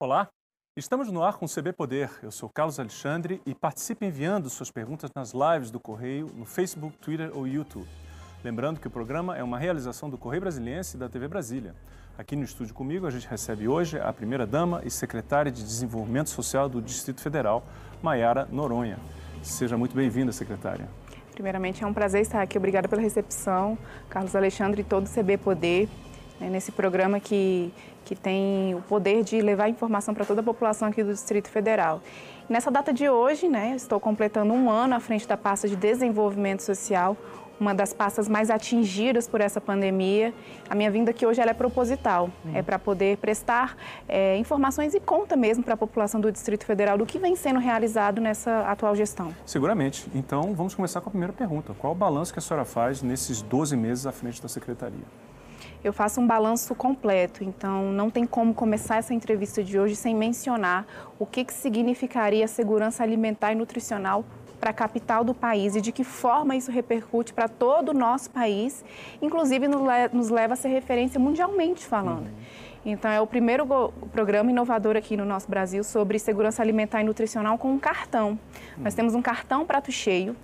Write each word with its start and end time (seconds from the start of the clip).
Olá, 0.00 0.28
estamos 0.76 1.10
no 1.10 1.24
ar 1.24 1.38
com 1.38 1.44
o 1.44 1.48
CB 1.48 1.72
Poder. 1.72 2.08
Eu 2.22 2.30
sou 2.30 2.48
Carlos 2.48 2.78
Alexandre 2.78 3.42
e 3.44 3.52
participe 3.52 4.06
enviando 4.06 4.48
suas 4.48 4.70
perguntas 4.70 5.10
nas 5.12 5.32
lives 5.32 5.72
do 5.72 5.80
Correio 5.80 6.30
no 6.36 6.44
Facebook, 6.44 6.96
Twitter 6.98 7.36
ou 7.36 7.48
YouTube. 7.48 7.88
Lembrando 8.44 8.78
que 8.78 8.86
o 8.86 8.90
programa 8.90 9.36
é 9.36 9.42
uma 9.42 9.58
realização 9.58 10.08
do 10.08 10.16
Correio 10.16 10.42
Brasiliense 10.42 10.96
e 10.96 11.00
da 11.00 11.08
TV 11.08 11.26
Brasília. 11.26 11.74
Aqui 12.16 12.36
no 12.36 12.44
estúdio 12.44 12.74
comigo 12.74 13.08
a 13.08 13.10
gente 13.10 13.26
recebe 13.26 13.66
hoje 13.66 13.98
a 13.98 14.12
primeira-dama 14.12 14.82
e 14.84 14.90
secretária 14.90 15.50
de 15.50 15.64
Desenvolvimento 15.64 16.30
Social 16.30 16.68
do 16.68 16.80
Distrito 16.80 17.20
Federal, 17.20 17.64
Maiara 18.00 18.46
Noronha. 18.52 19.00
Seja 19.42 19.76
muito 19.76 19.96
bem-vinda, 19.96 20.30
secretária. 20.30 20.88
Primeiramente, 21.32 21.82
é 21.82 21.86
um 21.88 21.92
prazer 21.92 22.22
estar 22.22 22.40
aqui. 22.40 22.56
Obrigada 22.56 22.86
pela 22.86 23.02
recepção, 23.02 23.76
Carlos 24.08 24.36
Alexandre 24.36 24.82
e 24.82 24.84
todo 24.84 25.06
o 25.06 25.10
CB 25.10 25.38
Poder, 25.38 25.88
né, 26.38 26.48
nesse 26.48 26.70
programa 26.70 27.18
que, 27.18 27.72
que 28.08 28.16
tem 28.16 28.74
o 28.74 28.80
poder 28.80 29.22
de 29.22 29.38
levar 29.42 29.68
informação 29.68 30.14
para 30.14 30.24
toda 30.24 30.40
a 30.40 30.44
população 30.44 30.88
aqui 30.88 31.04
do 31.04 31.12
Distrito 31.12 31.50
Federal. 31.50 32.00
Nessa 32.48 32.70
data 32.70 32.90
de 32.90 33.06
hoje, 33.06 33.48
né, 33.48 33.74
estou 33.76 34.00
completando 34.00 34.54
um 34.54 34.70
ano 34.70 34.94
à 34.94 35.00
frente 35.00 35.28
da 35.28 35.36
pasta 35.36 35.68
de 35.68 35.76
desenvolvimento 35.76 36.62
social, 36.62 37.14
uma 37.60 37.74
das 37.74 37.92
pastas 37.92 38.26
mais 38.26 38.48
atingidas 38.48 39.28
por 39.28 39.42
essa 39.42 39.60
pandemia. 39.60 40.32
A 40.70 40.74
minha 40.74 40.90
vinda 40.90 41.10
aqui 41.10 41.26
hoje 41.26 41.38
é 41.38 41.52
proposital, 41.52 42.30
uhum. 42.46 42.56
é 42.56 42.62
para 42.62 42.78
poder 42.78 43.18
prestar 43.18 43.76
é, 44.08 44.38
informações 44.38 44.94
e 44.94 45.00
conta 45.00 45.36
mesmo 45.36 45.62
para 45.62 45.74
a 45.74 45.76
população 45.76 46.18
do 46.18 46.32
Distrito 46.32 46.64
Federal 46.64 46.96
do 46.96 47.04
que 47.04 47.18
vem 47.18 47.36
sendo 47.36 47.58
realizado 47.58 48.22
nessa 48.22 48.60
atual 48.70 48.96
gestão. 48.96 49.34
Seguramente. 49.44 50.08
Então, 50.14 50.54
vamos 50.54 50.74
começar 50.74 51.02
com 51.02 51.10
a 51.10 51.12
primeira 51.12 51.34
pergunta. 51.34 51.74
Qual 51.78 51.92
o 51.92 51.96
balanço 51.96 52.32
que 52.32 52.38
a 52.38 52.42
senhora 52.42 52.64
faz 52.64 53.02
nesses 53.02 53.42
12 53.42 53.76
meses 53.76 54.06
à 54.06 54.12
frente 54.12 54.40
da 54.40 54.48
Secretaria? 54.48 55.27
Eu 55.82 55.92
faço 55.92 56.20
um 56.20 56.26
balanço 56.26 56.74
completo, 56.74 57.44
então 57.44 57.92
não 57.92 58.10
tem 58.10 58.26
como 58.26 58.52
começar 58.52 58.96
essa 58.96 59.14
entrevista 59.14 59.62
de 59.62 59.78
hoje 59.78 59.94
sem 59.94 60.14
mencionar 60.14 60.86
o 61.18 61.26
que, 61.26 61.44
que 61.44 61.52
significaria 61.52 62.46
segurança 62.48 63.02
alimentar 63.02 63.52
e 63.52 63.54
nutricional 63.54 64.24
para 64.58 64.70
a 64.70 64.72
capital 64.72 65.22
do 65.22 65.34
país 65.34 65.76
e 65.76 65.80
de 65.80 65.92
que 65.92 66.02
forma 66.02 66.56
isso 66.56 66.70
repercute 66.70 67.32
para 67.32 67.48
todo 67.48 67.90
o 67.90 67.94
nosso 67.94 68.30
país, 68.30 68.84
inclusive 69.22 69.68
nos 69.68 70.28
leva 70.30 70.54
a 70.54 70.56
ser 70.56 70.68
referência 70.68 71.18
mundialmente 71.20 71.86
falando. 71.86 72.26
Uhum. 72.26 72.68
Então, 72.84 73.10
é 73.10 73.20
o 73.20 73.26
primeiro 73.26 73.66
programa 74.12 74.50
inovador 74.50 74.96
aqui 74.96 75.16
no 75.16 75.24
nosso 75.24 75.48
Brasil 75.48 75.84
sobre 75.84 76.18
segurança 76.18 76.62
alimentar 76.62 77.00
e 77.00 77.04
nutricional 77.04 77.58
com 77.58 77.72
um 77.72 77.78
cartão. 77.78 78.30
Uhum. 78.30 78.38
Nós 78.84 78.94
temos 78.94 79.14
um 79.14 79.22
cartão 79.22 79.64
prato 79.64 79.92
cheio, 79.92 80.34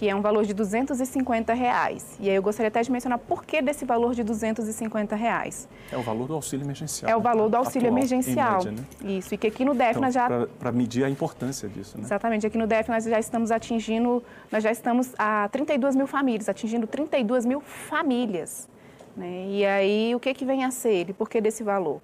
que 0.00 0.08
é 0.08 0.16
um 0.16 0.22
valor 0.22 0.46
de 0.46 0.54
250 0.54 1.52
reais. 1.52 2.16
E 2.18 2.30
aí 2.30 2.34
eu 2.34 2.42
gostaria 2.42 2.68
até 2.68 2.80
de 2.80 2.90
mencionar 2.90 3.18
por 3.18 3.44
que 3.44 3.60
desse 3.60 3.84
valor 3.84 4.14
de 4.14 4.22
250 4.24 5.14
reais. 5.14 5.68
É 5.92 5.98
o 5.98 6.00
valor 6.00 6.26
do 6.26 6.32
auxílio 6.32 6.64
emergencial. 6.64 7.12
É 7.12 7.14
o 7.14 7.20
valor 7.20 7.50
do 7.50 7.56
auxílio 7.58 7.88
atual, 7.88 7.98
emergencial. 7.98 8.64
Média, 8.64 8.72
né? 8.72 9.18
Isso, 9.18 9.34
e 9.34 9.36
que 9.36 9.48
aqui 9.48 9.62
no 9.62 9.74
DEF 9.74 9.90
então, 9.90 10.00
nós 10.00 10.14
já... 10.14 10.26
Para 10.58 10.72
medir 10.72 11.04
a 11.04 11.10
importância 11.10 11.68
disso, 11.68 11.98
né? 11.98 12.04
Exatamente, 12.04 12.46
aqui 12.46 12.56
no 12.56 12.66
DEF 12.66 12.88
nós 12.88 13.04
já 13.04 13.20
estamos 13.20 13.50
atingindo, 13.50 14.24
nós 14.50 14.64
já 14.64 14.72
estamos 14.72 15.12
a 15.18 15.50
32 15.50 15.94
mil 15.94 16.06
famílias, 16.06 16.48
atingindo 16.48 16.86
32 16.86 17.44
mil 17.44 17.60
famílias. 17.60 18.70
Né? 19.14 19.48
E 19.50 19.66
aí, 19.66 20.14
o 20.14 20.18
que, 20.18 20.32
que 20.32 20.46
vem 20.46 20.64
a 20.64 20.70
ser 20.70 21.10
e 21.10 21.12
por 21.12 21.28
que 21.28 21.42
desse 21.42 21.62
valor? 21.62 22.00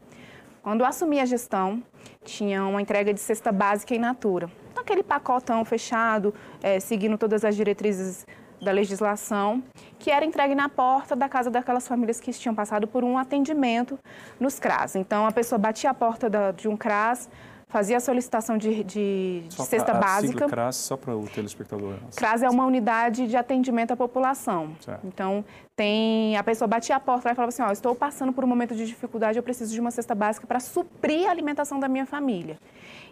Quando 0.62 0.82
eu 0.82 0.86
assumi 0.86 1.18
a 1.18 1.24
gestão, 1.24 1.82
tinha 2.26 2.62
uma 2.66 2.82
entrega 2.82 3.14
de 3.14 3.20
cesta 3.20 3.50
básica 3.50 3.94
in 3.94 4.00
natura 4.00 4.50
aquele 4.80 5.02
pacotão 5.02 5.64
fechado, 5.64 6.34
é, 6.62 6.80
seguindo 6.80 7.16
todas 7.18 7.44
as 7.44 7.56
diretrizes 7.56 8.26
da 8.60 8.72
legislação, 8.72 9.62
que 9.98 10.10
era 10.10 10.24
entregue 10.24 10.54
na 10.54 10.68
porta 10.68 11.14
da 11.14 11.28
casa 11.28 11.50
daquelas 11.50 11.86
famílias 11.86 12.20
que 12.20 12.32
tinham 12.32 12.54
passado 12.54 12.86
por 12.86 13.04
um 13.04 13.18
atendimento 13.18 13.98
nos 14.40 14.58
CRAS. 14.58 14.96
Então, 14.96 15.26
a 15.26 15.32
pessoa 15.32 15.58
batia 15.58 15.90
a 15.90 15.94
porta 15.94 16.28
da, 16.28 16.52
de 16.52 16.68
um 16.68 16.76
CRAS, 16.76 17.28
fazia 17.68 17.96
a 17.96 18.00
solicitação 18.00 18.56
de, 18.56 18.84
de, 18.84 19.42
de 19.48 19.62
cesta 19.62 19.92
a, 19.92 19.94
básica. 19.94 20.46
A 20.46 20.48
CRAS, 20.48 20.76
só 20.76 20.96
para 20.96 21.14
o 21.14 21.26
telespectador. 21.26 21.96
CRAS 22.14 22.42
é 22.42 22.48
uma 22.48 22.64
unidade 22.64 23.26
de 23.26 23.36
atendimento 23.36 23.92
à 23.92 23.96
população. 23.96 24.74
Certo. 24.80 25.06
Então, 25.06 25.44
tem 25.74 26.36
a 26.36 26.42
pessoa 26.42 26.66
batia 26.66 26.96
a 26.96 27.00
porta 27.00 27.30
e 27.30 27.34
falava 27.34 27.50
assim, 27.50 27.62
ó, 27.62 27.70
estou 27.70 27.94
passando 27.94 28.32
por 28.32 28.44
um 28.44 28.46
momento 28.46 28.74
de 28.74 28.86
dificuldade, 28.86 29.38
eu 29.38 29.42
preciso 29.42 29.72
de 29.72 29.80
uma 29.80 29.90
cesta 29.90 30.14
básica 30.14 30.46
para 30.46 30.60
suprir 30.60 31.28
a 31.28 31.30
alimentação 31.30 31.78
da 31.78 31.88
minha 31.88 32.06
família. 32.06 32.58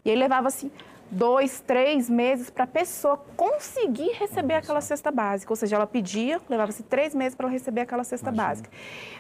E 0.04 0.10
aí 0.10 0.16
levava 0.16 0.48
assim 0.48 0.70
dois, 1.10 1.60
três 1.60 2.08
meses 2.10 2.50
para 2.50 2.64
a 2.64 2.66
pessoa 2.66 3.16
conseguir 3.36 4.12
receber 4.12 4.54
aquela 4.54 4.80
cesta 4.80 5.10
básica. 5.10 5.52
Ou 5.52 5.56
seja, 5.56 5.76
ela 5.76 5.86
pedia, 5.86 6.40
levava-se 6.48 6.82
três 6.82 7.14
meses 7.14 7.34
para 7.34 7.46
ela 7.46 7.52
receber 7.52 7.82
aquela 7.82 8.04
cesta 8.04 8.30
Imagina. 8.30 8.48
básica. 8.48 8.70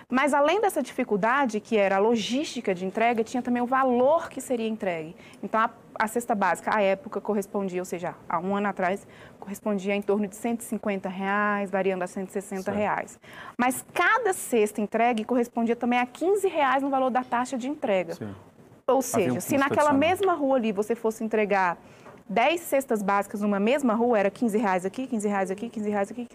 Mas 0.08 0.34
além 0.34 0.60
dessa 0.60 0.82
dificuldade, 0.82 1.60
que 1.60 1.76
era 1.76 1.96
a 1.96 1.98
logística 1.98 2.74
de 2.74 2.84
entrega, 2.84 3.24
tinha 3.24 3.42
também 3.42 3.62
o 3.62 3.66
valor 3.66 4.28
que 4.28 4.40
seria 4.40 4.68
entregue. 4.68 5.16
Então, 5.42 5.60
a, 5.60 5.70
a 5.98 6.06
cesta 6.06 6.34
básica, 6.34 6.74
à 6.74 6.82
época, 6.82 7.20
correspondia, 7.20 7.80
ou 7.80 7.86
seja, 7.86 8.14
há 8.28 8.38
um 8.38 8.56
ano 8.56 8.68
atrás, 8.68 9.06
correspondia 9.38 9.94
em 9.94 10.02
torno 10.02 10.26
de 10.26 10.36
150 10.36 11.08
reais, 11.08 11.70
variando 11.70 12.02
a 12.02 12.06
160 12.06 12.62
certo. 12.62 12.76
reais. 12.76 13.18
Mas 13.58 13.84
cada 13.92 14.32
cesta 14.32 14.80
entregue 14.80 15.24
correspondia 15.24 15.76
também 15.76 15.98
a 15.98 16.06
15 16.06 16.48
reais 16.48 16.82
no 16.82 16.90
valor 16.90 17.10
da 17.10 17.22
taxa 17.22 17.56
de 17.56 17.68
entrega. 17.68 18.14
Sim. 18.14 18.34
Ou 18.86 19.02
seja, 19.02 19.38
um 19.38 19.40
se 19.40 19.56
naquela 19.56 19.92
mesma 19.92 20.34
rua 20.34 20.56
ali 20.56 20.72
você 20.72 20.94
fosse 20.94 21.24
entregar 21.24 21.78
10 22.28 22.60
cestas 22.60 23.02
básicas 23.02 23.40
numa 23.42 23.60
mesma 23.60 23.94
rua, 23.94 24.18
era 24.18 24.30
15 24.30 24.56
reais 24.56 24.86
aqui, 24.86 25.06
15 25.06 25.28
reais 25.28 25.50
aqui, 25.50 25.68
15 25.68 25.90
reais 25.90 26.10
aqui. 26.10 26.26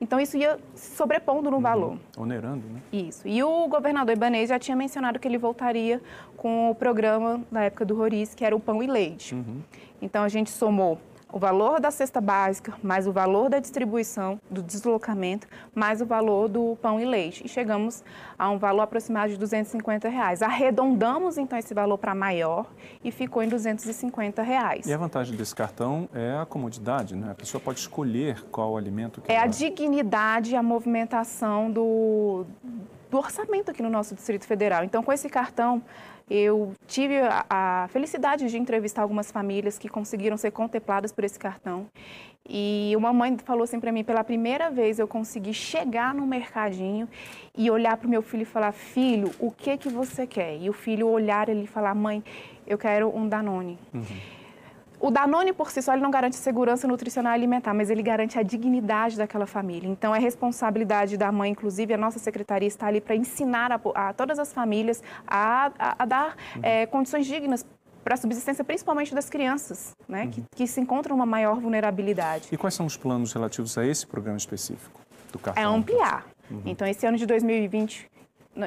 Então, 0.00 0.18
isso 0.18 0.36
ia 0.36 0.58
sobrepondo 0.74 1.50
no 1.50 1.56
uhum. 1.56 1.62
valor. 1.62 1.98
Onerando, 2.16 2.66
né? 2.68 2.80
Isso. 2.92 3.26
E 3.26 3.42
o 3.42 3.68
governador 3.68 4.16
Ibanez 4.16 4.48
já 4.48 4.58
tinha 4.58 4.76
mencionado 4.76 5.18
que 5.18 5.28
ele 5.28 5.38
voltaria 5.38 6.00
com 6.36 6.70
o 6.70 6.74
programa 6.74 7.40
da 7.50 7.62
época 7.62 7.84
do 7.84 7.94
Roriz, 7.94 8.34
que 8.34 8.44
era 8.44 8.54
o 8.54 8.60
pão 8.60 8.82
e 8.82 8.86
leite. 8.86 9.34
Uhum. 9.34 9.60
Então, 10.02 10.24
a 10.24 10.28
gente 10.28 10.50
somou 10.50 10.98
o 11.30 11.38
valor 11.38 11.78
da 11.80 11.90
cesta 11.90 12.20
básica, 12.20 12.72
mais 12.82 13.06
o 13.06 13.12
valor 13.12 13.50
da 13.50 13.58
distribuição, 13.58 14.40
do 14.50 14.62
deslocamento, 14.62 15.46
mais 15.74 16.00
o 16.00 16.06
valor 16.06 16.48
do 16.48 16.76
pão 16.80 16.98
e 16.98 17.04
leite. 17.04 17.44
E 17.44 17.48
chegamos 17.48 18.02
a 18.38 18.48
um 18.50 18.58
valor 18.58 18.82
aproximado 18.82 19.30
de 19.32 19.38
250 19.38 20.08
reais. 20.08 20.42
Arredondamos 20.42 21.36
então 21.36 21.58
esse 21.58 21.74
valor 21.74 21.98
para 21.98 22.14
maior 22.14 22.66
e 23.04 23.10
ficou 23.10 23.42
em 23.42 23.48
250 23.48 24.42
reais. 24.42 24.86
E 24.86 24.92
a 24.92 24.96
vantagem 24.96 25.36
desse 25.36 25.54
cartão 25.54 26.08
é 26.14 26.38
a 26.40 26.46
comodidade, 26.46 27.14
né? 27.14 27.30
A 27.30 27.34
pessoa 27.34 27.60
pode 27.60 27.80
escolher 27.80 28.42
qual 28.50 28.76
alimento 28.76 29.20
que 29.20 29.30
É 29.30 29.34
ela... 29.34 29.44
a 29.44 29.46
dignidade 29.48 30.52
e 30.52 30.56
a 30.56 30.62
movimentação 30.62 31.70
do, 31.70 32.46
do 33.10 33.18
orçamento 33.18 33.70
aqui 33.70 33.82
no 33.82 33.90
nosso 33.90 34.14
Distrito 34.14 34.46
Federal. 34.46 34.82
Então, 34.82 35.02
com 35.02 35.12
esse 35.12 35.28
cartão, 35.28 35.82
eu 36.30 36.72
tive 36.86 37.18
a, 37.18 37.44
a, 37.48 37.88
felicidade 37.88 38.48
de 38.48 38.58
entrevistar 38.58 39.02
algumas 39.02 39.30
famílias 39.30 39.78
que 39.78 39.88
conseguiram 39.88 40.36
ser 40.36 40.50
contempladas 40.50 41.12
por 41.12 41.24
esse 41.24 41.38
cartão. 41.38 41.86
E 42.48 42.92
uma 42.96 43.12
mãe 43.12 43.36
falou 43.44 43.64
assim 43.64 43.80
para 43.80 43.92
mim: 43.92 44.04
pela 44.04 44.24
primeira 44.24 44.70
vez 44.70 44.98
eu 44.98 45.06
consegui 45.06 45.52
chegar 45.52 46.14
no 46.14 46.26
mercadinho 46.26 47.08
e 47.56 47.70
olhar 47.70 47.96
para 47.96 48.06
o 48.06 48.10
meu 48.10 48.22
filho 48.22 48.42
e 48.42 48.46
falar: 48.46 48.72
filho, 48.72 49.30
o 49.38 49.50
que 49.50 49.76
que 49.76 49.88
você 49.88 50.26
quer? 50.26 50.56
E 50.56 50.68
o 50.70 50.72
filho 50.72 51.08
olhar 51.08 51.48
ele 51.48 51.64
e 51.64 51.66
falar: 51.66 51.94
mãe, 51.94 52.22
eu 52.66 52.78
quero 52.78 53.14
um 53.14 53.28
Danone. 53.28 53.78
Uhum. 53.92 54.37
O 55.00 55.10
Danone 55.10 55.52
por 55.52 55.70
si 55.70 55.80
só 55.80 55.92
ele 55.92 56.02
não 56.02 56.10
garante 56.10 56.36
segurança 56.36 56.88
nutricional 56.88 57.32
alimentar, 57.32 57.72
mas 57.72 57.88
ele 57.88 58.02
garante 58.02 58.38
a 58.38 58.42
dignidade 58.42 59.16
daquela 59.16 59.46
família. 59.46 59.88
Então 59.88 60.14
é 60.14 60.18
responsabilidade 60.18 61.16
da 61.16 61.30
mãe, 61.30 61.52
inclusive 61.52 61.94
a 61.94 61.96
nossa 61.96 62.18
secretaria 62.18 62.66
está 62.66 62.86
ali 62.86 63.00
para 63.00 63.14
ensinar 63.14 63.70
a, 63.70 63.80
a, 63.94 64.12
todas 64.12 64.38
as 64.38 64.52
famílias 64.52 65.02
a, 65.26 65.70
a, 65.78 66.02
a 66.02 66.04
dar 66.04 66.36
uhum. 66.56 66.62
é, 66.62 66.86
condições 66.86 67.26
dignas 67.26 67.64
para 68.02 68.14
a 68.14 68.16
subsistência, 68.16 68.64
principalmente 68.64 69.14
das 69.14 69.28
crianças, 69.28 69.94
né, 70.08 70.24
uhum. 70.24 70.30
que, 70.30 70.44
que 70.56 70.66
se 70.66 70.80
encontram 70.80 71.14
uma 71.14 71.26
maior 71.26 71.60
vulnerabilidade. 71.60 72.48
E 72.50 72.56
quais 72.56 72.74
são 72.74 72.86
os 72.86 72.96
planos 72.96 73.32
relativos 73.32 73.76
a 73.76 73.86
esse 73.86 74.06
programa 74.06 74.38
específico 74.38 75.00
do 75.30 75.38
cartão? 75.38 75.62
É 75.62 75.66
ampliar. 75.66 76.26
Uhum. 76.50 76.62
Então, 76.64 76.88
esse 76.88 77.06
ano 77.06 77.18
de 77.18 77.26
2020 77.26 78.08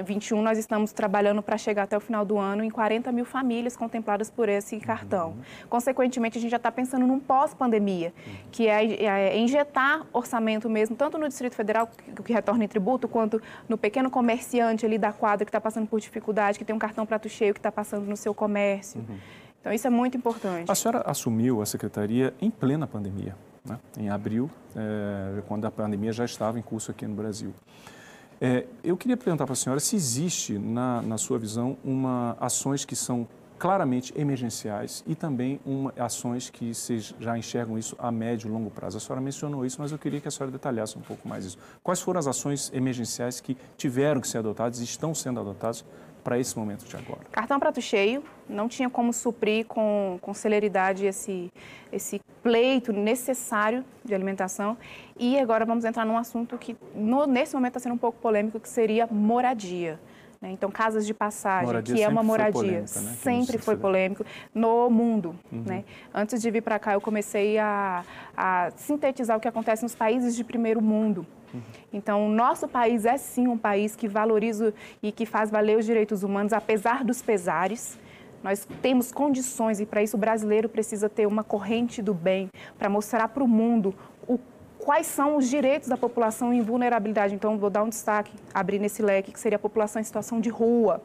21 0.05 0.41
nós 0.41 0.57
estamos 0.57 0.91
trabalhando 0.93 1.41
para 1.41 1.57
chegar 1.57 1.83
até 1.83 1.97
o 1.97 1.99
final 1.99 2.23
do 2.23 2.37
ano 2.37 2.63
em 2.63 2.69
40 2.69 3.11
mil 3.11 3.25
famílias 3.25 3.75
contempladas 3.75 4.29
por 4.29 4.47
esse 4.47 4.79
cartão. 4.79 5.29
Uhum. 5.29 5.67
Consequentemente, 5.69 6.37
a 6.37 6.41
gente 6.41 6.51
já 6.51 6.57
está 6.57 6.71
pensando 6.71 7.05
num 7.05 7.19
pós-pandemia, 7.19 8.13
uhum. 8.25 8.33
que 8.51 8.67
é, 8.67 9.03
é, 9.03 9.37
injetar 9.37 10.05
orçamento 10.13 10.69
mesmo, 10.69 10.95
tanto 10.95 11.17
no 11.17 11.27
Distrito 11.27 11.55
Federal, 11.55 11.87
que, 11.87 12.23
que 12.23 12.33
retorna 12.33 12.63
em 12.63 12.67
tributo, 12.67 13.07
quanto 13.07 13.41
no 13.67 13.77
pequeno 13.77 14.09
comerciante 14.09 14.85
ali 14.85 14.97
da 14.97 15.11
quadra 15.11 15.45
que 15.45 15.49
está 15.49 15.59
passando 15.59 15.87
por 15.87 15.99
dificuldade, 15.99 16.57
que 16.57 16.65
tem 16.65 16.75
um 16.75 16.79
cartão 16.79 17.05
prato 17.05 17.27
cheio 17.27 17.53
que 17.53 17.59
está 17.59 17.71
passando 17.71 18.05
no 18.05 18.15
seu 18.15 18.33
comércio. 18.33 19.01
Uhum. 19.01 19.17
Então, 19.59 19.71
isso 19.71 19.85
é 19.85 19.89
muito 19.91 20.17
importante. 20.17 20.71
A 20.71 20.75
senhora 20.75 21.03
assumiu 21.05 21.61
a 21.61 21.65
secretaria 21.65 22.33
em 22.41 22.49
plena 22.49 22.87
pandemia, 22.87 23.35
né? 23.63 23.77
em 23.97 24.09
abril, 24.09 24.49
é, 24.75 25.41
quando 25.47 25.65
a 25.65 25.71
pandemia 25.71 26.11
já 26.11 26.25
estava 26.25 26.57
em 26.57 26.63
curso 26.63 26.89
aqui 26.89 27.05
no 27.05 27.13
Brasil. 27.13 27.53
É, 28.43 28.65
eu 28.83 28.97
queria 28.97 29.15
perguntar 29.15 29.45
para 29.45 29.53
a 29.53 29.55
senhora 29.55 29.79
se 29.79 29.95
existe, 29.95 30.57
na, 30.57 30.99
na 31.03 31.19
sua 31.19 31.37
visão, 31.37 31.77
uma, 31.83 32.35
ações 32.39 32.83
que 32.83 32.95
são 32.95 33.27
claramente 33.59 34.11
emergenciais 34.17 35.03
e 35.05 35.13
também 35.13 35.59
uma, 35.63 35.93
ações 35.95 36.49
que 36.49 36.73
vocês 36.73 37.13
já 37.19 37.37
enxergam 37.37 37.77
isso 37.77 37.95
a 37.99 38.11
médio 38.11 38.47
e 38.47 38.51
longo 38.51 38.71
prazo. 38.71 38.97
A 38.97 38.99
senhora 38.99 39.21
mencionou 39.21 39.63
isso, 39.63 39.79
mas 39.79 39.91
eu 39.91 39.99
queria 39.99 40.19
que 40.19 40.27
a 40.27 40.31
senhora 40.31 40.51
detalhasse 40.51 40.97
um 40.97 41.01
pouco 41.01 41.27
mais 41.29 41.45
isso. 41.45 41.59
Quais 41.83 42.01
foram 42.01 42.19
as 42.19 42.25
ações 42.25 42.71
emergenciais 42.73 43.39
que 43.39 43.55
tiveram 43.77 44.19
que 44.19 44.27
ser 44.27 44.39
adotadas 44.39 44.79
e 44.79 44.85
estão 44.85 45.13
sendo 45.13 45.39
adotadas 45.39 45.85
para 46.23 46.39
esse 46.39 46.57
momento 46.57 46.83
de 46.85 46.95
agora? 46.95 47.21
Cartão 47.31 47.59
prato 47.59 47.79
cheio, 47.79 48.23
não 48.49 48.67
tinha 48.67 48.89
como 48.89 49.13
suprir 49.13 49.67
com, 49.67 50.17
com 50.19 50.33
celeridade 50.33 51.05
esse, 51.05 51.53
esse 51.91 52.19
pleito 52.43 52.91
necessário 52.91 53.83
de 54.03 54.13
alimentação. 54.13 54.77
E 55.17 55.37
agora 55.39 55.65
vamos 55.65 55.85
entrar 55.85 56.05
num 56.05 56.17
assunto 56.17 56.57
que 56.57 56.75
no, 56.95 57.25
nesse 57.25 57.53
momento 57.53 57.77
está 57.77 57.79
sendo 57.79 57.95
um 57.95 57.97
pouco 57.97 58.19
polêmico, 58.19 58.59
que 58.59 58.69
seria 58.69 59.07
moradia. 59.07 59.99
Né? 60.41 60.49
Então, 60.51 60.71
casas 60.71 61.05
de 61.05 61.13
passagem, 61.13 61.67
moradia 61.67 61.95
que 61.95 62.01
é 62.01 62.07
uma 62.07 62.23
moradia, 62.23 62.53
polêmica, 62.53 62.99
né? 62.99 63.15
sempre 63.21 63.59
foi 63.59 63.77
polêmico 63.77 64.25
no 64.53 64.89
mundo. 64.89 65.35
Uhum. 65.51 65.63
Né? 65.65 65.83
Antes 66.11 66.41
de 66.41 66.49
vir 66.49 66.61
para 66.61 66.79
cá, 66.79 66.93
eu 66.93 67.01
comecei 67.01 67.59
a, 67.59 68.03
a 68.35 68.71
sintetizar 68.75 69.37
o 69.37 69.39
que 69.39 69.47
acontece 69.47 69.83
nos 69.83 69.93
países 69.93 70.35
de 70.35 70.43
primeiro 70.43 70.81
mundo. 70.81 71.27
Uhum. 71.53 71.61
Então, 71.93 72.25
o 72.25 72.29
nosso 72.29 72.67
país 72.67 73.05
é 73.05 73.17
sim 73.17 73.47
um 73.47 73.57
país 73.57 73.95
que 73.95 74.07
valoriza 74.07 74.73
e 75.03 75.11
que 75.11 75.27
faz 75.27 75.51
valer 75.51 75.77
os 75.77 75.85
direitos 75.85 76.23
humanos, 76.23 76.53
apesar 76.53 77.03
dos 77.03 77.21
pesares. 77.21 77.99
Nós 78.43 78.67
temos 78.81 79.11
condições 79.11 79.79
e 79.79 79.85
para 79.85 80.01
isso 80.01 80.17
o 80.17 80.19
brasileiro 80.19 80.67
precisa 80.67 81.07
ter 81.07 81.27
uma 81.27 81.43
corrente 81.43 82.01
do 82.01 82.13
bem 82.13 82.49
para 82.77 82.89
mostrar 82.89 83.27
para 83.27 83.43
o 83.43 83.47
mundo 83.47 83.93
o 84.27 84.39
quais 84.79 85.05
são 85.05 85.37
os 85.37 85.47
direitos 85.47 85.87
da 85.87 85.95
população 85.95 86.51
em 86.51 86.61
vulnerabilidade. 86.61 87.35
Então, 87.35 87.57
vou 87.57 87.69
dar 87.69 87.83
um 87.83 87.89
destaque, 87.89 88.33
abrir 88.53 88.79
nesse 88.79 89.01
leque, 89.01 89.31
que 89.31 89.39
seria 89.39 89.57
a 89.57 89.59
população 89.59 90.01
em 90.01 90.03
situação 90.03 90.41
de 90.41 90.49
rua. 90.49 91.01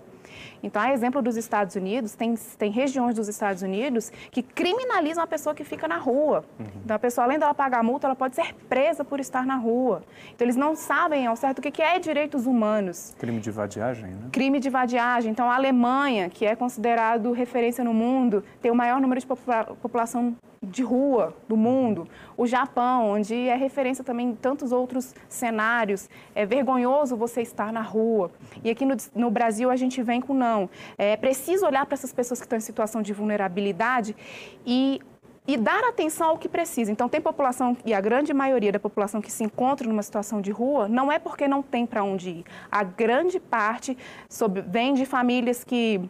Então, 0.62 0.80
a 0.80 0.92
exemplo 0.92 1.22
dos 1.22 1.36
Estados 1.36 1.76
Unidos, 1.76 2.14
tem, 2.14 2.34
tem 2.58 2.70
regiões 2.70 3.14
dos 3.14 3.28
Estados 3.28 3.62
Unidos 3.62 4.10
que 4.30 4.42
criminalizam 4.42 5.22
a 5.22 5.26
pessoa 5.26 5.54
que 5.54 5.64
fica 5.64 5.86
na 5.86 5.98
rua. 5.98 6.44
Uhum. 6.58 6.66
Então, 6.84 6.96
a 6.96 6.98
pessoa, 6.98 7.24
além 7.24 7.38
dela 7.38 7.54
pagar 7.54 7.80
a 7.80 7.82
multa, 7.82 8.06
ela 8.06 8.16
pode 8.16 8.34
ser 8.34 8.54
presa 8.68 9.04
por 9.04 9.20
estar 9.20 9.46
na 9.46 9.56
rua. 9.56 10.02
Então, 10.34 10.44
eles 10.44 10.56
não 10.56 10.74
sabem 10.74 11.26
ao 11.26 11.36
certo 11.36 11.58
o 11.58 11.62
que 11.62 11.82
é 11.82 11.98
direitos 11.98 12.46
humanos. 12.46 13.14
Crime 13.18 13.40
de 13.40 13.50
vadiagem, 13.50 14.10
né? 14.10 14.28
Crime 14.32 14.58
de 14.60 14.70
vadiagem. 14.70 15.30
Então, 15.30 15.50
a 15.50 15.54
Alemanha, 15.54 16.28
que 16.28 16.44
é 16.44 16.54
considerado 16.56 17.32
referência 17.32 17.82
no 17.84 17.94
mundo, 17.94 18.44
tem 18.60 18.70
o 18.70 18.74
maior 18.74 19.00
número 19.00 19.20
de 19.20 19.26
popula 19.26 19.64
população 19.80 20.36
de 20.62 20.82
rua 20.82 21.34
do 21.48 21.56
mundo. 21.56 22.08
O 22.36 22.46
Japão, 22.46 23.10
onde 23.10 23.34
é 23.34 23.56
referência 23.56 24.02
também 24.02 24.30
em 24.30 24.34
tantos 24.34 24.72
outros 24.72 25.14
cenários. 25.28 26.08
É 26.34 26.44
vergonhoso 26.44 27.16
você 27.16 27.42
estar 27.42 27.72
na 27.72 27.82
rua. 27.82 28.30
E 28.64 28.70
aqui 28.70 28.84
no, 28.84 28.96
no 29.14 29.30
Brasil 29.30 29.70
a 29.70 29.76
gente 29.76 30.02
vem 30.02 30.20
com 30.20 30.34
não. 30.34 30.68
É 30.98 31.16
preciso 31.16 31.66
olhar 31.66 31.86
para 31.86 31.94
essas 31.94 32.12
pessoas 32.12 32.40
que 32.40 32.46
estão 32.46 32.56
em 32.56 32.60
situação 32.60 33.02
de 33.02 33.12
vulnerabilidade 33.12 34.16
e 34.64 35.00
e 35.46 35.56
dar 35.56 35.84
atenção 35.84 36.30
ao 36.30 36.38
que 36.38 36.48
precisa. 36.48 36.90
Então, 36.90 37.08
tem 37.08 37.20
população, 37.20 37.76
e 37.84 37.94
a 37.94 38.00
grande 38.00 38.34
maioria 38.34 38.72
da 38.72 38.80
população 38.80 39.20
que 39.22 39.30
se 39.30 39.44
encontra 39.44 39.88
numa 39.88 40.02
situação 40.02 40.40
de 40.40 40.50
rua, 40.50 40.88
não 40.88 41.10
é 41.10 41.18
porque 41.18 41.46
não 41.46 41.62
tem 41.62 41.86
para 41.86 42.02
onde 42.02 42.30
ir. 42.30 42.44
A 42.70 42.82
grande 42.82 43.38
parte 43.38 43.96
sobre, 44.28 44.62
vem 44.62 44.94
de 44.94 45.06
famílias 45.06 45.62
que 45.62 46.00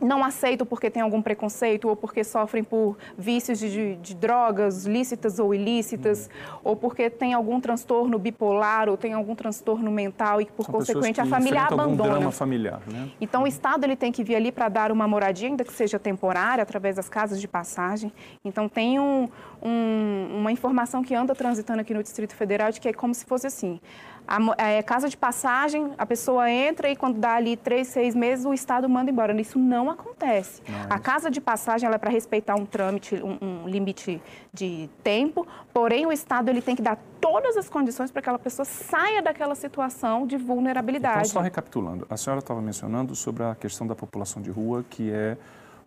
não 0.00 0.24
aceitam 0.24 0.66
porque 0.66 0.90
tem 0.90 1.02
algum 1.02 1.20
preconceito 1.20 1.88
ou 1.88 1.94
porque 1.94 2.24
sofrem 2.24 2.64
por 2.64 2.96
vícios 3.16 3.58
de, 3.58 3.70
de, 3.70 3.96
de 3.96 4.14
drogas 4.14 4.86
lícitas 4.86 5.38
ou 5.38 5.54
ilícitas 5.54 6.28
uhum. 6.28 6.60
ou 6.64 6.76
porque 6.76 7.10
tem 7.10 7.34
algum 7.34 7.60
transtorno 7.60 8.18
bipolar 8.18 8.88
ou 8.88 8.96
tem 8.96 9.12
algum 9.12 9.34
transtorno 9.34 9.90
mental 9.90 10.40
e 10.40 10.46
por 10.46 10.64
São 10.64 10.74
consequente 10.74 11.20
a 11.20 11.26
família 11.26 11.62
abandona. 11.62 12.10
Drama 12.10 12.32
familiar, 12.32 12.80
né? 12.86 13.10
Então 13.20 13.42
o 13.42 13.46
Estado 13.46 13.84
ele 13.84 13.96
tem 13.96 14.10
que 14.10 14.24
vir 14.24 14.36
ali 14.36 14.50
para 14.50 14.68
dar 14.68 14.90
uma 14.90 15.06
moradia 15.06 15.48
ainda 15.48 15.64
que 15.64 15.72
seja 15.72 15.98
temporária 15.98 16.62
através 16.62 16.96
das 16.96 17.08
casas 17.08 17.40
de 17.40 17.46
passagem. 17.46 18.12
Então 18.44 18.68
tem 18.68 18.98
um, 18.98 19.28
um, 19.62 20.38
uma 20.38 20.52
informação 20.52 21.02
que 21.02 21.14
anda 21.14 21.34
transitando 21.34 21.80
aqui 21.80 21.92
no 21.92 22.02
Distrito 22.02 22.34
Federal 22.34 22.70
de 22.70 22.80
que 22.80 22.88
é 22.88 22.92
como 22.92 23.14
se 23.14 23.24
fosse 23.24 23.46
assim 23.46 23.80
a, 24.30 24.62
é, 24.64 24.80
casa 24.80 25.08
de 25.08 25.16
passagem, 25.16 25.92
a 25.98 26.06
pessoa 26.06 26.48
entra 26.48 26.88
e 26.88 26.94
quando 26.94 27.18
dá 27.18 27.34
ali 27.34 27.56
três, 27.56 27.88
seis 27.88 28.14
meses, 28.14 28.44
o 28.44 28.54
Estado 28.54 28.88
manda 28.88 29.10
embora. 29.10 29.38
Isso 29.40 29.58
não 29.58 29.90
acontece. 29.90 30.62
A 30.88 30.98
casa 31.00 31.28
de 31.28 31.40
passagem 31.40 31.86
ela 31.86 31.96
é 31.96 31.98
para 31.98 32.10
respeitar 32.10 32.54
um 32.54 32.64
trâmite, 32.64 33.16
um, 33.16 33.38
um, 33.42 33.68
limite 33.68 34.22
de 34.52 34.88
tempo, 35.02 35.44
porém 35.72 36.06
o 36.06 36.12
Estado 36.12 36.48
ele 36.48 36.62
tem 36.62 36.76
que 36.76 36.82
dar 36.82 36.96
todas 37.20 37.56
as 37.56 37.68
condições 37.68 38.12
para 38.12 38.22
que 38.22 38.28
aquela 38.28 38.38
pessoa 38.38 38.64
saia 38.64 39.20
daquela 39.20 39.56
situação 39.56 40.26
de 40.26 40.36
vulnerabilidade. 40.36 41.18
Então, 41.18 41.30
só 41.30 41.40
recapitulando, 41.40 42.06
a 42.08 42.16
senhora 42.16 42.38
estava 42.38 42.62
mencionando 42.62 43.16
sobre 43.16 43.42
a 43.42 43.56
questão 43.56 43.84
da 43.84 43.96
população 43.96 44.40
de 44.40 44.50
rua, 44.50 44.84
que 44.88 45.10
é 45.10 45.36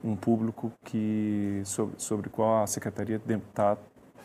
um 0.04 0.18
público 0.18 0.72
que 0.84 1.62
sobre, 1.64 1.96
sobre 1.98 2.30
qual 2.30 2.64
a 2.64 2.68
secretaria 2.68 3.22
está 3.26 3.78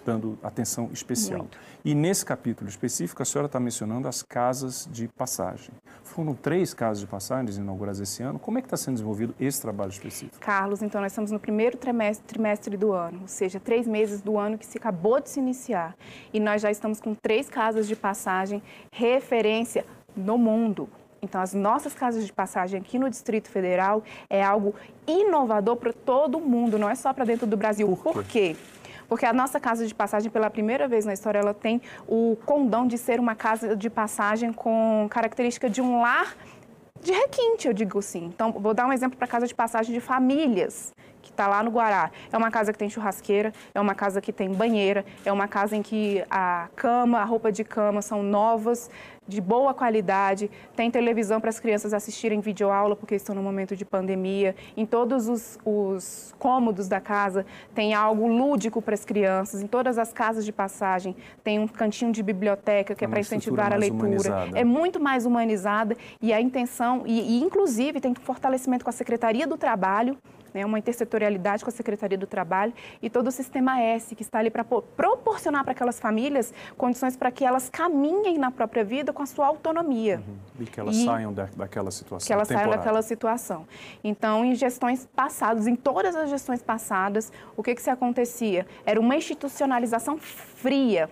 dando 0.04 0.38
atenção 0.42 0.90
especial. 0.92 1.40
Muito. 1.40 1.58
E 1.84 1.94
nesse 1.94 2.24
capítulo 2.24 2.68
específico, 2.68 3.22
a 3.22 3.24
senhora 3.24 3.46
está 3.46 3.60
mencionando 3.60 4.08
as 4.08 4.22
casas 4.22 4.88
de 4.90 5.08
passagem. 5.08 5.70
Foram 6.02 6.34
três 6.34 6.74
casas 6.74 7.00
de 7.00 7.06
passagem 7.06 7.54
inauguradas 7.56 8.00
esse 8.00 8.22
ano. 8.22 8.38
Como 8.38 8.58
é 8.58 8.60
que 8.60 8.66
está 8.66 8.76
sendo 8.76 8.94
desenvolvido 8.94 9.34
esse 9.38 9.60
trabalho 9.60 9.90
específico? 9.90 10.38
Carlos, 10.40 10.82
então 10.82 11.00
nós 11.00 11.12
estamos 11.12 11.30
no 11.30 11.38
primeiro 11.38 11.76
trimestre, 11.76 12.26
trimestre 12.26 12.76
do 12.76 12.92
ano, 12.92 13.20
ou 13.22 13.28
seja, 13.28 13.60
três 13.60 13.86
meses 13.86 14.20
do 14.20 14.36
ano 14.36 14.58
que 14.58 14.66
se 14.66 14.78
acabou 14.78 15.20
de 15.20 15.30
se 15.30 15.38
iniciar. 15.38 15.96
E 16.32 16.40
nós 16.40 16.62
já 16.62 16.70
estamos 16.70 17.00
com 17.00 17.14
três 17.14 17.48
casas 17.48 17.86
de 17.86 17.94
passagem 17.94 18.62
referência 18.90 19.84
no 20.16 20.36
mundo. 20.36 20.88
Então, 21.20 21.40
as 21.40 21.52
nossas 21.52 21.94
casas 21.94 22.24
de 22.24 22.32
passagem 22.32 22.80
aqui 22.80 22.98
no 22.98 23.10
Distrito 23.10 23.48
Federal 23.48 24.02
é 24.30 24.42
algo 24.42 24.74
inovador 25.06 25.76
para 25.76 25.92
todo 25.92 26.38
mundo, 26.38 26.78
não 26.78 26.88
é 26.88 26.94
só 26.94 27.12
para 27.12 27.24
dentro 27.24 27.46
do 27.46 27.56
Brasil. 27.56 27.88
Por, 28.02 28.12
Por 28.12 28.24
quê? 28.24 28.56
Porque 29.08 29.24
a 29.24 29.32
nossa 29.32 29.58
casa 29.58 29.86
de 29.86 29.94
passagem, 29.94 30.30
pela 30.30 30.50
primeira 30.50 30.86
vez 30.86 31.06
na 31.06 31.12
história, 31.12 31.38
ela 31.38 31.54
tem 31.54 31.80
o 32.06 32.36
condão 32.44 32.86
de 32.86 32.98
ser 32.98 33.18
uma 33.18 33.34
casa 33.34 33.74
de 33.74 33.88
passagem 33.88 34.52
com 34.52 35.06
característica 35.10 35.68
de 35.70 35.80
um 35.80 36.02
lar 36.02 36.36
de 37.00 37.12
requinte, 37.12 37.66
eu 37.66 37.72
digo 37.72 37.98
assim. 37.98 38.26
Então, 38.26 38.52
vou 38.52 38.74
dar 38.74 38.86
um 38.86 38.92
exemplo 38.92 39.16
para 39.16 39.26
casa 39.26 39.46
de 39.46 39.54
passagem 39.54 39.94
de 39.94 40.00
famílias 40.00 40.92
que 41.22 41.30
está 41.30 41.46
lá 41.46 41.62
no 41.62 41.70
Guará. 41.70 42.10
É 42.32 42.36
uma 42.36 42.50
casa 42.50 42.72
que 42.72 42.78
tem 42.78 42.90
churrasqueira, 42.90 43.52
é 43.74 43.80
uma 43.80 43.94
casa 43.94 44.20
que 44.20 44.32
tem 44.32 44.50
banheira, 44.50 45.04
é 45.24 45.32
uma 45.32 45.48
casa 45.48 45.76
em 45.76 45.82
que 45.82 46.24
a 46.30 46.68
cama, 46.74 47.20
a 47.20 47.24
roupa 47.24 47.50
de 47.50 47.64
cama 47.64 48.02
são 48.02 48.22
novas, 48.22 48.90
de 49.28 49.40
boa 49.40 49.74
qualidade, 49.74 50.50
tem 50.74 50.90
televisão 50.90 51.40
para 51.40 51.50
as 51.50 51.60
crianças 51.60 51.92
assistirem 51.92 52.40
videoaula, 52.40 52.96
porque 52.96 53.14
estão 53.14 53.34
no 53.34 53.42
momento 53.42 53.76
de 53.76 53.84
pandemia. 53.84 54.56
Em 54.74 54.86
todos 54.86 55.28
os, 55.28 55.58
os 55.64 56.34
cômodos 56.38 56.88
da 56.88 57.00
casa 57.00 57.44
tem 57.74 57.92
algo 57.92 58.26
lúdico 58.26 58.80
para 58.80 58.94
as 58.94 59.04
crianças. 59.04 59.62
Em 59.62 59.66
todas 59.66 59.98
as 59.98 60.12
casas 60.12 60.44
de 60.44 60.52
passagem 60.52 61.14
tem 61.44 61.58
um 61.58 61.68
cantinho 61.68 62.10
de 62.10 62.22
biblioteca 62.22 62.94
que 62.94 63.04
é, 63.04 63.06
é 63.06 63.08
para 63.08 63.20
incentivar 63.20 63.72
a 63.72 63.76
leitura. 63.76 63.98
Humanizada. 63.98 64.58
É 64.58 64.64
muito 64.64 64.98
mais 64.98 65.26
humanizada 65.26 65.96
e 66.22 66.32
a 66.32 66.40
intenção, 66.40 67.02
e, 67.04 67.38
e 67.38 67.42
inclusive 67.42 68.00
tem 68.00 68.14
fortalecimento 68.14 68.84
com 68.84 68.90
a 68.90 68.92
Secretaria 68.92 69.46
do 69.46 69.58
Trabalho, 69.58 70.16
né, 70.54 70.64
uma 70.64 70.78
intersetorialidade 70.78 71.64
com 71.64 71.70
a 71.70 71.72
Secretaria 71.72 72.18
do 72.18 72.26
Trabalho 72.26 72.72
e 73.02 73.08
todo 73.08 73.28
o 73.28 73.30
Sistema 73.30 73.80
S, 73.80 74.14
que 74.14 74.22
está 74.22 74.38
ali 74.38 74.50
para 74.50 74.64
proporcionar 74.64 75.64
para 75.64 75.72
aquelas 75.72 76.00
famílias 76.00 76.52
condições 76.76 77.16
para 77.16 77.30
que 77.30 77.44
elas 77.44 77.68
caminhem 77.68 78.38
na 78.38 78.50
própria 78.50 78.84
vida 78.84 79.12
com 79.12 79.22
a 79.22 79.26
sua 79.26 79.46
autonomia. 79.46 80.22
Uhum. 80.26 80.64
E 80.64 80.66
que 80.66 80.80
elas 80.80 80.96
e 80.96 81.04
saiam 81.04 81.32
da, 81.32 81.48
daquela 81.56 81.90
situação. 81.90 82.26
Que 82.26 82.32
elas 82.32 82.48
temporária. 82.48 82.72
saiam 82.72 82.84
daquela 82.84 83.02
situação. 83.02 83.66
Então, 84.02 84.44
em 84.44 84.54
gestões 84.54 85.06
passadas, 85.14 85.66
em 85.66 85.76
todas 85.76 86.14
as 86.14 86.30
gestões 86.30 86.62
passadas, 86.62 87.32
o 87.56 87.62
que, 87.62 87.74
que 87.74 87.82
se 87.82 87.90
acontecia? 87.90 88.66
Era 88.84 89.00
uma 89.00 89.16
institucionalização 89.16 90.18
fria. 90.18 91.08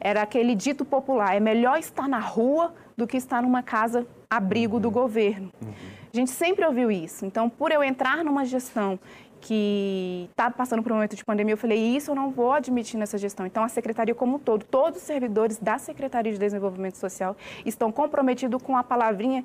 Era 0.00 0.22
aquele 0.22 0.54
dito 0.54 0.84
popular: 0.84 1.34
é 1.34 1.40
melhor 1.40 1.78
estar 1.78 2.08
na 2.08 2.18
rua 2.18 2.74
do 2.96 3.06
que 3.06 3.16
estar 3.16 3.42
numa 3.42 3.62
casa 3.62 4.06
abrigo 4.28 4.76
uhum. 4.76 4.82
do 4.82 4.90
governo. 4.90 5.52
Uhum. 5.62 5.72
A 6.16 6.18
gente 6.18 6.30
sempre 6.30 6.64
ouviu 6.64 6.90
isso. 6.90 7.26
Então, 7.26 7.46
por 7.46 7.70
eu 7.70 7.84
entrar 7.84 8.24
numa 8.24 8.42
gestão 8.46 8.98
que 9.38 10.26
está 10.30 10.50
passando 10.50 10.82
por 10.82 10.90
um 10.90 10.94
momento 10.94 11.14
de 11.14 11.22
pandemia, 11.22 11.52
eu 11.52 11.58
falei, 11.58 11.78
isso 11.78 12.10
eu 12.10 12.14
não 12.14 12.30
vou 12.30 12.52
admitir 12.52 12.96
nessa 12.98 13.18
gestão. 13.18 13.44
Então, 13.44 13.62
a 13.62 13.68
secretaria 13.68 14.14
como 14.14 14.36
um 14.36 14.38
todo, 14.38 14.64
todos 14.64 14.98
os 14.98 15.06
servidores 15.06 15.58
da 15.58 15.76
Secretaria 15.76 16.32
de 16.32 16.38
Desenvolvimento 16.38 16.96
Social 16.96 17.36
estão 17.66 17.92
comprometidos 17.92 18.62
com 18.62 18.74
a 18.78 18.82
palavrinha 18.82 19.44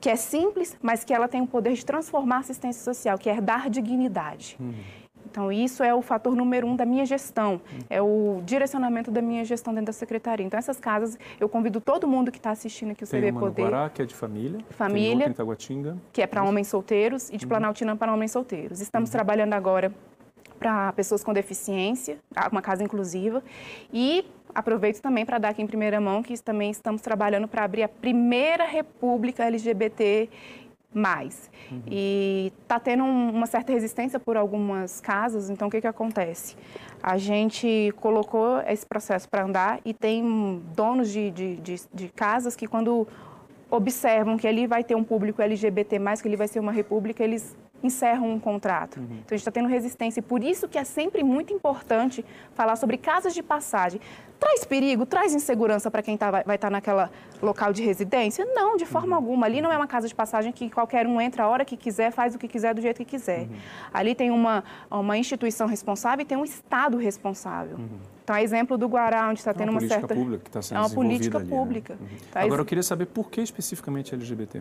que 0.00 0.08
é 0.08 0.14
simples, 0.14 0.76
mas 0.80 1.02
que 1.02 1.12
ela 1.12 1.26
tem 1.26 1.40
o 1.40 1.46
poder 1.46 1.74
de 1.74 1.84
transformar 1.84 2.36
a 2.36 2.40
assistência 2.40 2.82
social, 2.82 3.18
que 3.18 3.28
é 3.28 3.40
dar 3.40 3.68
dignidade. 3.68 4.56
Uhum. 4.60 4.74
Então, 5.32 5.50
isso 5.50 5.82
é 5.82 5.94
o 5.94 6.02
fator 6.02 6.36
número 6.36 6.66
um 6.66 6.76
da 6.76 6.84
minha 6.84 7.06
gestão, 7.06 7.58
é 7.88 8.02
o 8.02 8.42
direcionamento 8.44 9.10
da 9.10 9.22
minha 9.22 9.42
gestão 9.46 9.72
dentro 9.72 9.86
da 9.86 9.92
secretaria. 9.94 10.44
Então, 10.44 10.58
essas 10.58 10.78
casas, 10.78 11.18
eu 11.40 11.48
convido 11.48 11.80
todo 11.80 12.06
mundo 12.06 12.30
que 12.30 12.36
está 12.36 12.50
assistindo 12.50 12.90
aqui 12.90 13.02
o 13.02 13.06
CB 13.06 13.32
Poder. 13.32 13.62
Guará, 13.62 13.88
que 13.88 14.02
é 14.02 14.04
de 14.04 14.14
família. 14.14 14.60
Família. 14.68 15.24
Tem 15.24 15.32
Taguatinga. 15.32 15.96
Que 16.12 16.20
é 16.20 16.26
para 16.26 16.44
homens 16.44 16.68
solteiros 16.68 17.30
e 17.30 17.38
de 17.38 17.46
uhum. 17.46 17.48
Planaltina 17.48 17.96
para 17.96 18.12
homens 18.12 18.30
solteiros. 18.30 18.82
Estamos 18.82 19.08
uhum. 19.08 19.12
trabalhando 19.12 19.54
agora 19.54 19.90
para 20.58 20.92
pessoas 20.92 21.24
com 21.24 21.32
deficiência, 21.32 22.18
uma 22.50 22.60
casa 22.60 22.84
inclusiva. 22.84 23.42
E 23.90 24.26
aproveito 24.54 25.00
também 25.00 25.24
para 25.24 25.38
dar 25.38 25.48
aqui 25.48 25.62
em 25.62 25.66
primeira 25.66 25.98
mão 25.98 26.22
que 26.22 26.38
também 26.42 26.70
estamos 26.70 27.00
trabalhando 27.00 27.48
para 27.48 27.64
abrir 27.64 27.84
a 27.84 27.88
primeira 27.88 28.66
república 28.66 29.44
LGBT 29.44 30.28
mais. 30.94 31.50
Uhum. 31.70 31.82
E 31.90 32.52
está 32.62 32.78
tendo 32.78 33.04
um, 33.04 33.30
uma 33.30 33.46
certa 33.46 33.72
resistência 33.72 34.18
por 34.18 34.36
algumas 34.36 35.00
casas, 35.00 35.50
então 35.50 35.68
o 35.68 35.70
que, 35.70 35.80
que 35.80 35.86
acontece? 35.86 36.56
A 37.02 37.18
gente 37.18 37.92
colocou 38.00 38.60
esse 38.66 38.86
processo 38.86 39.28
para 39.28 39.44
andar 39.44 39.80
e 39.84 39.92
tem 39.92 40.62
donos 40.74 41.10
de, 41.10 41.30
de, 41.30 41.56
de, 41.56 41.80
de, 41.92 42.08
casas 42.08 42.54
que 42.54 42.66
quando 42.66 43.06
observam 43.70 44.36
que 44.36 44.46
ali 44.46 44.66
vai 44.66 44.84
ter 44.84 44.94
um 44.94 45.02
público 45.02 45.40
LGBT+, 45.40 45.98
que 46.20 46.28
ali 46.28 46.36
vai 46.36 46.46
ser 46.48 46.60
uma 46.60 46.72
república, 46.72 47.24
eles 47.24 47.56
encerram 47.82 48.32
um 48.32 48.38
contrato. 48.38 48.98
Uhum. 48.98 49.04
Então, 49.04 49.18
a 49.30 49.34
gente 49.34 49.40
está 49.40 49.50
tendo 49.50 49.68
resistência. 49.68 50.20
E 50.20 50.22
por 50.22 50.42
isso 50.42 50.68
que 50.68 50.78
é 50.78 50.84
sempre 50.84 51.22
muito 51.22 51.52
importante 51.52 52.24
falar 52.54 52.76
sobre 52.76 52.96
casas 52.96 53.34
de 53.34 53.42
passagem. 53.42 54.00
Traz 54.38 54.64
perigo, 54.64 55.06
traz 55.06 55.34
insegurança 55.34 55.90
para 55.90 56.02
quem 56.02 56.16
tá, 56.16 56.30
vai, 56.30 56.40
estar 56.42 56.58
tá 56.58 56.70
naquela 56.70 57.10
local 57.40 57.72
de 57.72 57.82
residência? 57.82 58.44
Não, 58.44 58.76
de 58.76 58.84
forma 58.84 59.16
uhum. 59.16 59.22
alguma. 59.22 59.46
Ali 59.46 59.60
não 59.60 59.70
é 59.72 59.76
uma 59.76 59.86
casa 59.86 60.08
de 60.08 60.14
passagem 60.14 60.52
que 60.52 60.68
qualquer 60.68 61.06
um 61.06 61.20
entra 61.20 61.44
a 61.44 61.48
hora 61.48 61.64
que 61.64 61.76
quiser, 61.76 62.10
faz 62.10 62.34
o 62.34 62.38
que 62.38 62.48
quiser, 62.48 62.74
do 62.74 62.80
jeito 62.80 62.98
que 62.98 63.04
quiser. 63.04 63.42
Uhum. 63.42 63.56
Ali 63.92 64.14
tem 64.14 64.30
uma, 64.30 64.64
uma 64.90 65.16
instituição 65.16 65.66
responsável 65.66 66.22
e 66.22 66.26
tem 66.26 66.36
um 66.36 66.44
Estado 66.44 66.96
responsável. 66.96 67.78
Uhum. 67.78 67.98
Então, 68.24 68.36
é 68.36 68.42
exemplo 68.42 68.78
do 68.78 68.86
Guará, 68.86 69.28
onde 69.28 69.40
está 69.40 69.50
é 69.50 69.54
tendo 69.54 69.70
uma, 69.70 69.80
uma 69.80 69.88
certa... 69.88 70.14
Pública 70.14 70.44
que 70.44 70.48
está 70.48 70.62
sendo 70.62 70.78
é 70.78 70.80
uma 70.80 70.90
política 70.90 71.38
ali, 71.38 71.46
né? 71.46 71.56
pública. 71.56 71.94
Né? 72.00 72.08
Agora, 72.34 72.60
eu 72.60 72.64
queria 72.64 72.82
saber 72.82 73.06
por 73.06 73.30
que 73.30 73.40
especificamente 73.40 74.14
LGBT+. 74.14 74.60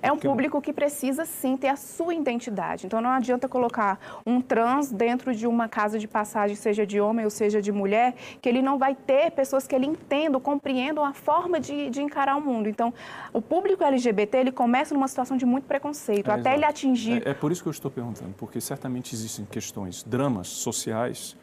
É 0.00 0.12
um 0.12 0.16
público 0.16 0.60
que 0.60 0.72
precisa 0.72 1.24
sim 1.24 1.56
ter 1.56 1.68
a 1.68 1.76
sua 1.76 2.14
identidade. 2.14 2.86
Então 2.86 3.00
não 3.00 3.10
adianta 3.10 3.48
colocar 3.48 3.98
um 4.24 4.40
trans 4.40 4.90
dentro 4.90 5.34
de 5.34 5.46
uma 5.46 5.68
casa 5.68 5.98
de 5.98 6.08
passagem, 6.08 6.56
seja 6.56 6.86
de 6.86 7.00
homem 7.00 7.24
ou 7.24 7.30
seja 7.30 7.60
de 7.60 7.72
mulher, 7.72 8.14
que 8.40 8.48
ele 8.48 8.62
não 8.62 8.78
vai 8.78 8.94
ter 8.94 9.30
pessoas 9.32 9.66
que 9.66 9.74
ele 9.74 9.86
entenda, 9.86 10.38
compreendam 10.40 11.04
a 11.04 11.12
forma 11.12 11.60
de, 11.60 11.90
de 11.90 12.02
encarar 12.02 12.36
o 12.36 12.40
mundo. 12.40 12.68
Então, 12.68 12.92
o 13.32 13.40
público 13.40 13.84
LGBT 13.84 14.38
ele 14.38 14.52
começa 14.52 14.94
numa 14.94 15.08
situação 15.08 15.36
de 15.36 15.44
muito 15.44 15.64
preconceito, 15.64 16.30
é, 16.30 16.34
até 16.34 16.40
exato. 16.40 16.56
ele 16.56 16.64
atingir. 16.64 17.26
É, 17.26 17.30
é 17.30 17.34
por 17.34 17.52
isso 17.52 17.62
que 17.62 17.68
eu 17.68 17.72
estou 17.72 17.90
perguntando, 17.90 18.34
porque 18.36 18.60
certamente 18.60 19.14
existem 19.14 19.44
questões, 19.44 20.02
dramas 20.02 20.48
sociais 20.48 21.36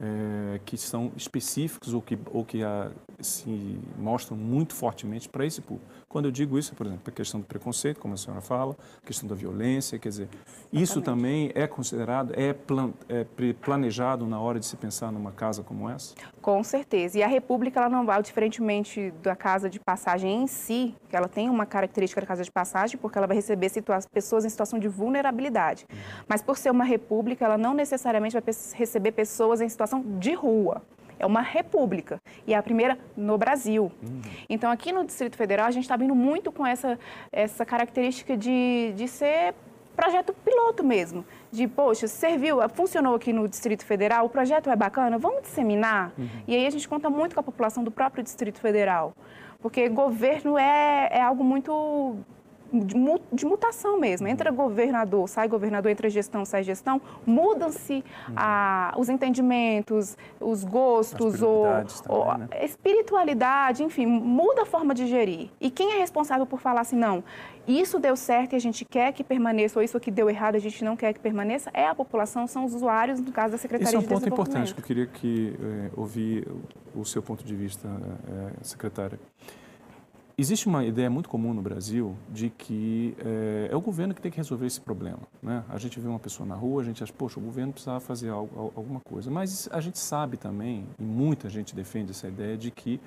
é, 0.00 0.60
que 0.64 0.78
são 0.78 1.12
específicos 1.14 1.92
ou 1.92 2.00
que, 2.00 2.18
ou 2.32 2.44
que 2.44 2.64
a, 2.64 2.90
se 3.20 3.78
mostram 3.98 4.36
muito 4.36 4.74
fortemente 4.74 5.28
para 5.28 5.44
esse 5.44 5.60
público. 5.60 5.86
Quando 6.10 6.24
eu 6.24 6.32
digo 6.32 6.58
isso, 6.58 6.74
por 6.74 6.86
exemplo, 6.86 7.04
a 7.06 7.10
questão 7.12 7.38
do 7.38 7.46
preconceito, 7.46 8.00
como 8.00 8.14
a 8.14 8.16
senhora 8.16 8.40
fala, 8.40 8.76
a 9.00 9.06
questão 9.06 9.28
da 9.28 9.34
violência, 9.36 9.96
quer 9.96 10.08
dizer, 10.08 10.28
Exatamente. 10.32 10.82
isso 10.82 11.00
também 11.00 11.52
é 11.54 11.68
considerado, 11.68 12.32
é, 12.36 12.52
plan, 12.52 12.90
é, 13.08 13.24
planejado 13.62 14.26
na 14.26 14.40
hora 14.40 14.58
de 14.58 14.66
se 14.66 14.76
pensar 14.76 15.12
numa 15.12 15.30
casa 15.30 15.62
como 15.62 15.88
essa? 15.88 16.16
Com 16.42 16.64
certeza. 16.64 17.16
E 17.16 17.22
a 17.22 17.28
República, 17.28 17.78
ela 17.78 17.88
não 17.88 18.04
vai, 18.04 18.20
diferentemente 18.24 19.12
da 19.22 19.36
casa 19.36 19.70
de 19.70 19.78
passagem 19.78 20.42
em 20.42 20.48
si, 20.48 20.96
que 21.08 21.14
ela 21.14 21.28
tem 21.28 21.48
uma 21.48 21.64
característica 21.64 22.20
da 22.20 22.26
casa 22.26 22.42
de 22.42 22.50
passagem, 22.50 22.98
porque 22.98 23.16
ela 23.16 23.28
vai 23.28 23.36
receber 23.36 23.70
pessoas 24.12 24.44
em 24.44 24.48
situação 24.48 24.80
de 24.80 24.88
vulnerabilidade. 24.88 25.86
Uhum. 25.88 25.96
Mas 26.26 26.42
por 26.42 26.58
ser 26.58 26.72
uma 26.72 26.82
república, 26.82 27.44
ela 27.44 27.56
não 27.56 27.72
necessariamente 27.72 28.32
vai 28.32 28.42
receber 28.74 29.12
pessoas 29.12 29.60
em 29.60 29.68
situação 29.68 30.02
de 30.18 30.34
rua. 30.34 30.82
É 31.20 31.26
uma 31.26 31.42
república 31.42 32.20
e 32.46 32.54
é 32.54 32.56
a 32.56 32.62
primeira 32.62 32.98
no 33.16 33.36
Brasil. 33.36 33.92
Uhum. 34.02 34.22
Então, 34.48 34.70
aqui 34.70 34.90
no 34.90 35.04
Distrito 35.04 35.36
Federal, 35.36 35.66
a 35.66 35.70
gente 35.70 35.84
está 35.84 35.96
vindo 35.96 36.14
muito 36.14 36.50
com 36.50 36.66
essa, 36.66 36.98
essa 37.30 37.64
característica 37.64 38.36
de, 38.36 38.92
de 38.96 39.06
ser 39.06 39.54
projeto 39.94 40.32
piloto 40.44 40.82
mesmo. 40.82 41.24
De, 41.52 41.68
poxa, 41.68 42.08
serviu, 42.08 42.56
funcionou 42.70 43.14
aqui 43.14 43.32
no 43.34 43.46
Distrito 43.46 43.84
Federal, 43.84 44.24
o 44.24 44.30
projeto 44.30 44.70
é 44.70 44.76
bacana, 44.76 45.18
vamos 45.18 45.42
disseminar. 45.42 46.12
Uhum. 46.16 46.28
E 46.48 46.56
aí 46.56 46.66
a 46.66 46.70
gente 46.70 46.88
conta 46.88 47.10
muito 47.10 47.34
com 47.34 47.40
a 47.40 47.44
população 47.44 47.84
do 47.84 47.90
próprio 47.90 48.24
Distrito 48.24 48.58
Federal. 48.58 49.12
Porque 49.60 49.90
governo 49.90 50.56
é, 50.56 51.10
é 51.12 51.20
algo 51.20 51.44
muito 51.44 52.16
de, 52.72 53.46
mutação 53.46 53.98
mesmo. 53.98 54.26
Entra 54.26 54.50
governador, 54.50 55.28
sai 55.28 55.48
governador, 55.48 55.90
entra 55.90 56.08
gestão, 56.08 56.44
sai 56.44 56.62
gestão, 56.62 57.00
mudam-se 57.26 58.04
uhum. 58.28 59.00
os 59.00 59.08
entendimentos, 59.08 60.16
os 60.40 60.64
gostos, 60.64 61.42
ou, 61.42 61.66
ou 62.08 62.38
né? 62.38 62.48
espiritualidade, 62.62 63.82
enfim, 63.82 64.06
muda 64.06 64.62
a 64.62 64.66
forma 64.66 64.94
de 64.94 65.06
gerir. 65.06 65.50
E 65.60 65.70
quem 65.70 65.92
é 65.92 65.98
responsável 65.98 66.46
por 66.46 66.60
falar 66.60 66.82
assim, 66.82 66.96
não, 66.96 67.24
isso 67.66 67.98
deu 67.98 68.16
certo 68.16 68.54
e 68.54 68.56
a 68.56 68.60
gente 68.60 68.84
quer 68.84 69.12
que 69.12 69.22
permaneça, 69.22 69.78
ou 69.78 69.82
isso 69.82 69.96
aqui 69.96 70.10
deu 70.10 70.28
errado 70.28 70.54
e 70.54 70.58
a 70.58 70.60
gente 70.60 70.84
não 70.84 70.96
quer 70.96 71.12
que 71.12 71.20
permaneça, 71.20 71.70
é 71.72 71.86
a 71.86 71.94
população, 71.94 72.46
são 72.46 72.64
os 72.64 72.74
usuários, 72.74 73.20
no 73.20 73.32
caso 73.32 73.52
da 73.52 73.58
Secretaria 73.58 73.98
de. 73.98 74.04
Isso 74.04 74.12
é 74.12 74.16
um 74.16 74.20
ponto 74.20 74.28
importante 74.28 74.74
que 74.74 74.80
eu 74.80 74.84
queria 74.84 75.06
que 75.06 75.54
eh, 75.60 75.90
ouvir 75.96 76.48
o 76.94 77.04
seu 77.04 77.22
ponto 77.22 77.44
de 77.44 77.54
vista, 77.54 77.88
eh, 77.88 78.52
secretária. 78.62 79.18
Existe 80.40 80.66
uma 80.66 80.82
ideia 80.86 81.10
muito 81.10 81.28
comum 81.28 81.52
no 81.52 81.60
Brasil 81.60 82.16
de 82.30 82.48
que 82.48 83.14
é, 83.18 83.68
é, 83.70 83.76
o 83.76 83.80
governo 83.82 84.14
que 84.14 84.22
tem 84.22 84.30
que 84.30 84.38
resolver 84.38 84.64
esse 84.64 84.80
problema. 84.80 85.18
Né? 85.42 85.62
A 85.68 85.76
gente 85.76 86.00
vê 86.00 86.08
uma 86.08 86.18
pessoa 86.18 86.48
na 86.48 86.54
rua, 86.54 86.80
a 86.80 86.84
gente 86.86 87.04
acha, 87.04 87.12
poxa, 87.12 87.38
o 87.38 87.42
governo 87.42 87.74
precisava 87.74 88.00
fazer 88.00 88.30
algo, 88.30 88.72
alguma 88.74 89.00
coisa. 89.00 89.30
Mas 89.30 89.68
a 89.70 89.82
gente 89.82 89.98
sabe 89.98 90.38
também, 90.38 90.86
e 90.98 91.02
muita 91.02 91.50
gente 91.50 91.76
defende 91.76 92.12
essa 92.12 92.26
ideia, 92.26 92.56
de 92.56 92.70
que 92.70 92.98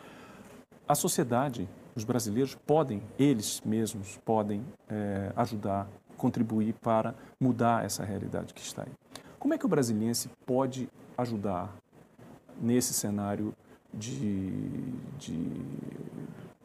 a 0.87 0.93
sociedade, 0.93 1.67
os 1.95 2.03
brasileiros 2.03 2.53
podem, 2.53 3.01
eles 3.17 3.63
mesmos 3.65 4.15
podem 4.23 4.63
é, 4.87 5.33
ajudar, 5.35 5.89
contribuir 6.15 6.75
para 6.83 7.15
mudar 7.39 7.83
essa 7.83 8.03
realidade 8.05 8.53
que 8.53 8.61
está 8.61 8.83
aí. 8.83 8.91
Como 9.39 9.55
é 9.55 9.57
que 9.57 9.65
o 9.65 9.69
brasiliense 9.69 10.29
pode 10.45 10.87
ajudar 11.17 11.75
nesse 12.61 12.93
cenário 12.93 13.55
de, 13.91 14.69
de 15.17 15.61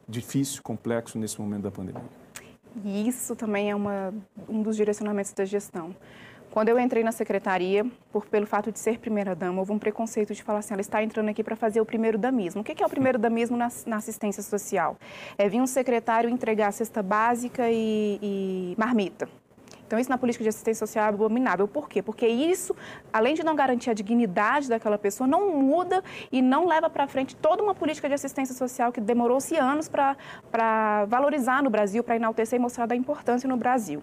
difícil, 0.08 0.62
complexo 0.62 1.18
nesse 1.18 1.40
momento 1.40 1.62
da 1.62 1.70
pandemia. 1.70 2.02
E 2.84 3.08
isso 3.08 3.34
também 3.34 3.70
é 3.70 3.74
uma, 3.74 4.14
um 4.48 4.62
dos 4.62 4.76
direcionamentos 4.76 5.32
da 5.32 5.44
gestão. 5.44 5.94
Quando 6.50 6.70
eu 6.70 6.78
entrei 6.78 7.04
na 7.04 7.12
secretaria, 7.12 7.84
por, 8.10 8.26
pelo 8.26 8.46
fato 8.46 8.72
de 8.72 8.78
ser 8.78 8.98
primeira-dama, 8.98 9.58
houve 9.58 9.72
um 9.72 9.78
preconceito 9.78 10.34
de 10.34 10.42
falar 10.42 10.60
assim, 10.60 10.72
ela 10.72 10.80
está 10.80 11.02
entrando 11.02 11.28
aqui 11.28 11.44
para 11.44 11.54
fazer 11.54 11.80
o 11.80 11.84
primeiro-damismo. 11.84 12.62
O 12.62 12.64
que 12.64 12.82
é 12.82 12.86
o 12.86 12.88
primeiro-damismo 12.88 13.56
na, 13.56 13.68
na, 13.86 13.96
assistência 13.96 14.42
social? 14.42 14.96
É 15.36 15.48
vir 15.48 15.60
um 15.60 15.66
secretário 15.66 16.30
entregar 16.30 16.68
a 16.68 16.72
cesta 16.72 17.02
básica 17.02 17.70
e, 17.70 18.18
e 18.22 18.74
marmita. 18.78 19.28
Então, 19.88 19.98
isso 19.98 20.10
na 20.10 20.18
política 20.18 20.42
de 20.44 20.50
assistência 20.50 20.86
social 20.86 21.06
é 21.06 21.08
abominável. 21.08 21.66
Por 21.66 21.88
quê? 21.88 22.02
Porque 22.02 22.28
isso, 22.28 22.76
além 23.10 23.34
de 23.34 23.42
não 23.42 23.56
garantir 23.56 23.88
a 23.88 23.94
dignidade 23.94 24.68
daquela 24.68 24.98
pessoa, 24.98 25.26
não 25.26 25.56
muda 25.56 26.04
e 26.30 26.42
não 26.42 26.66
leva 26.66 26.90
para 26.90 27.08
frente 27.08 27.34
toda 27.34 27.62
uma 27.62 27.74
política 27.74 28.06
de 28.06 28.12
assistência 28.12 28.54
social 28.54 28.92
que 28.92 29.00
demorou-se 29.00 29.56
anos 29.56 29.88
para 29.88 31.06
valorizar 31.06 31.62
no 31.62 31.70
Brasil, 31.70 32.04
para 32.04 32.16
enaltecer 32.16 32.58
e 32.58 32.60
mostrar 32.60 32.84
da 32.84 32.94
importância 32.94 33.48
no 33.48 33.56
Brasil. 33.56 34.02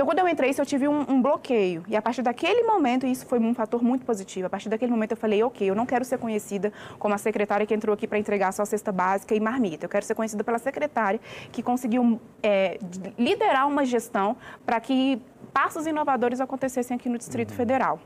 Então, 0.00 0.06
quando 0.06 0.20
eu 0.20 0.26
entrei, 0.26 0.54
eu 0.56 0.64
tive 0.64 0.88
um, 0.88 1.04
um, 1.10 1.20
bloqueio. 1.20 1.84
E 1.86 1.94
a 1.94 2.00
partir 2.00 2.22
daquele 2.22 2.62
momento, 2.62 3.06
isso 3.06 3.26
foi 3.26 3.38
um 3.38 3.52
fator 3.52 3.82
muito 3.82 4.02
positivo. 4.02 4.46
A 4.46 4.48
partir 4.48 4.70
daquele 4.70 4.90
momento, 4.90 5.10
eu 5.10 5.16
falei: 5.18 5.42
ok, 5.42 5.68
eu 5.68 5.74
não 5.74 5.84
quero 5.84 6.06
ser 6.06 6.16
conhecida 6.16 6.72
como 6.98 7.14
a 7.14 7.18
secretária 7.18 7.66
que 7.66 7.74
entrou 7.74 7.92
aqui 7.92 8.06
para 8.06 8.18
entregar 8.18 8.50
só 8.50 8.62
a 8.62 8.64
cesta 8.64 8.90
básica 8.90 9.34
e 9.34 9.40
marmita. 9.40 9.84
Eu 9.84 9.90
quero 9.90 10.02
ser 10.06 10.14
conhecida 10.14 10.42
pela 10.42 10.58
secretária 10.58 11.20
que 11.52 11.62
conseguiu 11.62 12.18
é, 12.42 12.78
liderar 13.18 13.68
uma 13.68 13.84
gestão 13.84 14.38
para 14.64 14.80
que 14.80 15.20
passos 15.52 15.86
inovadores 15.86 16.40
acontecessem 16.40 16.96
aqui 16.96 17.10
no 17.10 17.18
Distrito 17.18 17.50
uhum. 17.50 17.56
Federal. 17.58 18.00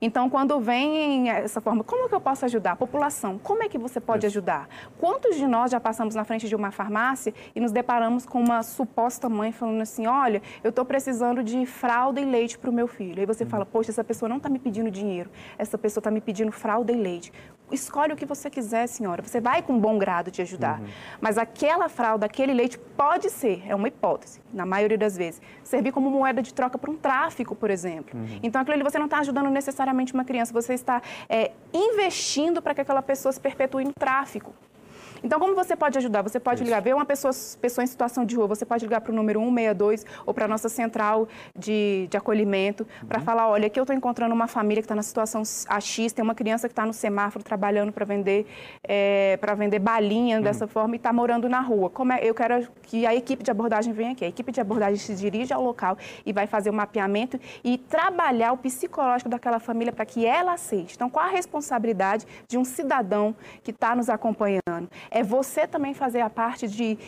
Então, 0.00 0.28
quando 0.28 0.58
vem 0.60 1.30
essa 1.30 1.60
forma, 1.60 1.82
como 1.84 2.08
que 2.08 2.14
eu 2.14 2.20
posso 2.20 2.44
ajudar? 2.44 2.72
A 2.72 2.76
população, 2.76 3.38
como 3.38 3.62
é 3.62 3.68
que 3.68 3.78
você 3.78 4.00
pode 4.00 4.26
Isso. 4.26 4.38
ajudar? 4.38 4.68
Quantos 4.98 5.36
de 5.36 5.46
nós 5.46 5.70
já 5.70 5.80
passamos 5.80 6.14
na 6.14 6.24
frente 6.24 6.48
de 6.48 6.54
uma 6.54 6.70
farmácia 6.70 7.34
e 7.54 7.60
nos 7.60 7.72
deparamos 7.72 8.26
com 8.26 8.40
uma 8.40 8.62
suposta 8.62 9.28
mãe 9.28 9.52
falando 9.52 9.80
assim, 9.80 10.06
olha, 10.06 10.42
eu 10.62 10.70
estou 10.70 10.84
precisando 10.84 11.42
de 11.42 11.66
fralda 11.66 12.20
e 12.20 12.24
leite 12.24 12.58
para 12.58 12.70
o 12.70 12.72
meu 12.72 12.86
filho. 12.86 13.20
Aí 13.20 13.26
você 13.26 13.44
uhum. 13.44 13.50
fala, 13.50 13.66
poxa, 13.66 13.90
essa 13.90 14.04
pessoa 14.04 14.28
não 14.28 14.36
está 14.36 14.48
me 14.48 14.58
pedindo 14.58 14.90
dinheiro, 14.90 15.30
essa 15.56 15.76
pessoa 15.76 16.00
está 16.00 16.10
me 16.10 16.20
pedindo 16.20 16.52
fralda 16.52 16.92
e 16.92 16.96
leite. 16.96 17.32
Escolhe 17.70 18.12
o 18.12 18.16
que 18.16 18.26
você 18.26 18.48
quiser, 18.48 18.86
senhora. 18.86 19.22
Você 19.22 19.40
vai 19.40 19.62
com 19.62 19.78
bom 19.78 19.98
grado 19.98 20.30
te 20.30 20.42
ajudar. 20.42 20.80
Uhum. 20.80 20.86
Mas 21.20 21.36
aquela 21.36 21.88
fralda, 21.88 22.26
aquele 22.26 22.52
leite 22.52 22.78
pode 22.78 23.30
ser, 23.30 23.62
é 23.68 23.74
uma 23.74 23.88
hipótese, 23.88 24.40
na 24.52 24.64
maioria 24.64 24.98
das 24.98 25.16
vezes, 25.16 25.40
servir 25.62 25.92
como 25.92 26.10
moeda 26.10 26.42
de 26.42 26.52
troca 26.54 26.78
para 26.78 26.90
um 26.90 26.96
tráfico, 26.96 27.54
por 27.54 27.70
exemplo. 27.70 28.18
Uhum. 28.18 28.40
Então, 28.42 28.60
aquilo 28.60 28.74
ali 28.74 28.82
você 28.82 28.98
não 28.98 29.06
está 29.06 29.18
ajudando 29.18 29.50
necessariamente 29.50 30.14
uma 30.14 30.24
criança, 30.24 30.52
você 30.52 30.74
está 30.74 31.02
é, 31.28 31.52
investindo 31.72 32.62
para 32.62 32.74
que 32.74 32.80
aquela 32.80 33.02
pessoa 33.02 33.32
se 33.32 33.40
perpetue 33.40 33.84
no 33.84 33.92
tráfico. 33.92 34.52
Então, 35.22 35.40
como 35.40 35.54
você 35.54 35.74
pode 35.76 35.98
ajudar? 35.98 36.22
Você 36.22 36.38
pode 36.38 36.62
ligar, 36.62 36.80
ver 36.80 36.94
uma 36.94 37.04
pessoa, 37.04 37.32
pessoa 37.60 37.84
em 37.84 37.86
situação 37.86 38.24
de 38.24 38.36
rua, 38.36 38.46
você 38.46 38.64
pode 38.64 38.84
ligar 38.84 39.00
para 39.00 39.12
o 39.12 39.14
número 39.14 39.40
162 39.40 40.04
ou 40.26 40.34
para 40.34 40.44
a 40.44 40.48
nossa 40.48 40.68
central 40.68 41.28
de, 41.56 42.06
de 42.10 42.16
acolhimento 42.16 42.86
uhum. 43.02 43.08
para 43.08 43.20
falar, 43.20 43.48
olha, 43.48 43.66
aqui 43.66 43.78
eu 43.78 43.82
estou 43.82 43.94
encontrando 43.94 44.34
uma 44.34 44.46
família 44.46 44.82
que 44.82 44.86
está 44.86 44.94
na 44.94 45.02
situação 45.02 45.42
X, 45.80 46.12
tem 46.12 46.22
uma 46.22 46.34
criança 46.34 46.68
que 46.68 46.72
está 46.72 46.84
no 46.86 46.92
semáforo 46.92 47.44
trabalhando 47.44 47.92
para 47.92 48.04
vender, 48.04 48.46
é, 48.82 49.36
para 49.40 49.54
vender 49.54 49.78
balinha 49.78 50.36
uhum. 50.36 50.42
dessa 50.42 50.66
forma 50.66 50.94
e 50.94 50.96
está 50.96 51.12
morando 51.12 51.48
na 51.48 51.60
rua. 51.60 51.90
Como 51.90 52.12
é, 52.12 52.20
eu 52.22 52.34
quero 52.34 52.68
que 52.82 53.06
a 53.06 53.14
equipe 53.14 53.42
de 53.42 53.50
abordagem 53.50 53.92
venha 53.92 54.12
aqui. 54.12 54.24
A 54.24 54.28
equipe 54.28 54.52
de 54.52 54.60
abordagem 54.60 54.96
se 54.96 55.14
dirige 55.14 55.52
ao 55.52 55.62
local 55.62 55.96
e 56.24 56.32
vai 56.32 56.46
fazer 56.46 56.70
o 56.70 56.72
mapeamento 56.74 57.38
e 57.64 57.78
trabalhar 57.78 58.52
o 58.52 58.56
psicológico 58.56 59.28
daquela 59.28 59.58
família 59.58 59.92
para 59.92 60.04
que 60.04 60.24
ela 60.24 60.52
aceite. 60.52 60.94
Então, 60.94 61.10
qual 61.10 61.26
a 61.26 61.28
responsabilidade 61.28 62.26
de 62.48 62.58
um 62.58 62.64
cidadão 62.64 63.34
que 63.62 63.70
está 63.70 63.94
nos 63.94 64.08
acompanhando? 64.08 64.88
É 65.10 65.22
você 65.22 65.66
também 65.66 65.94
fazer 65.94 66.20
a 66.20 66.30
parte 66.30 66.68
de 66.68 66.98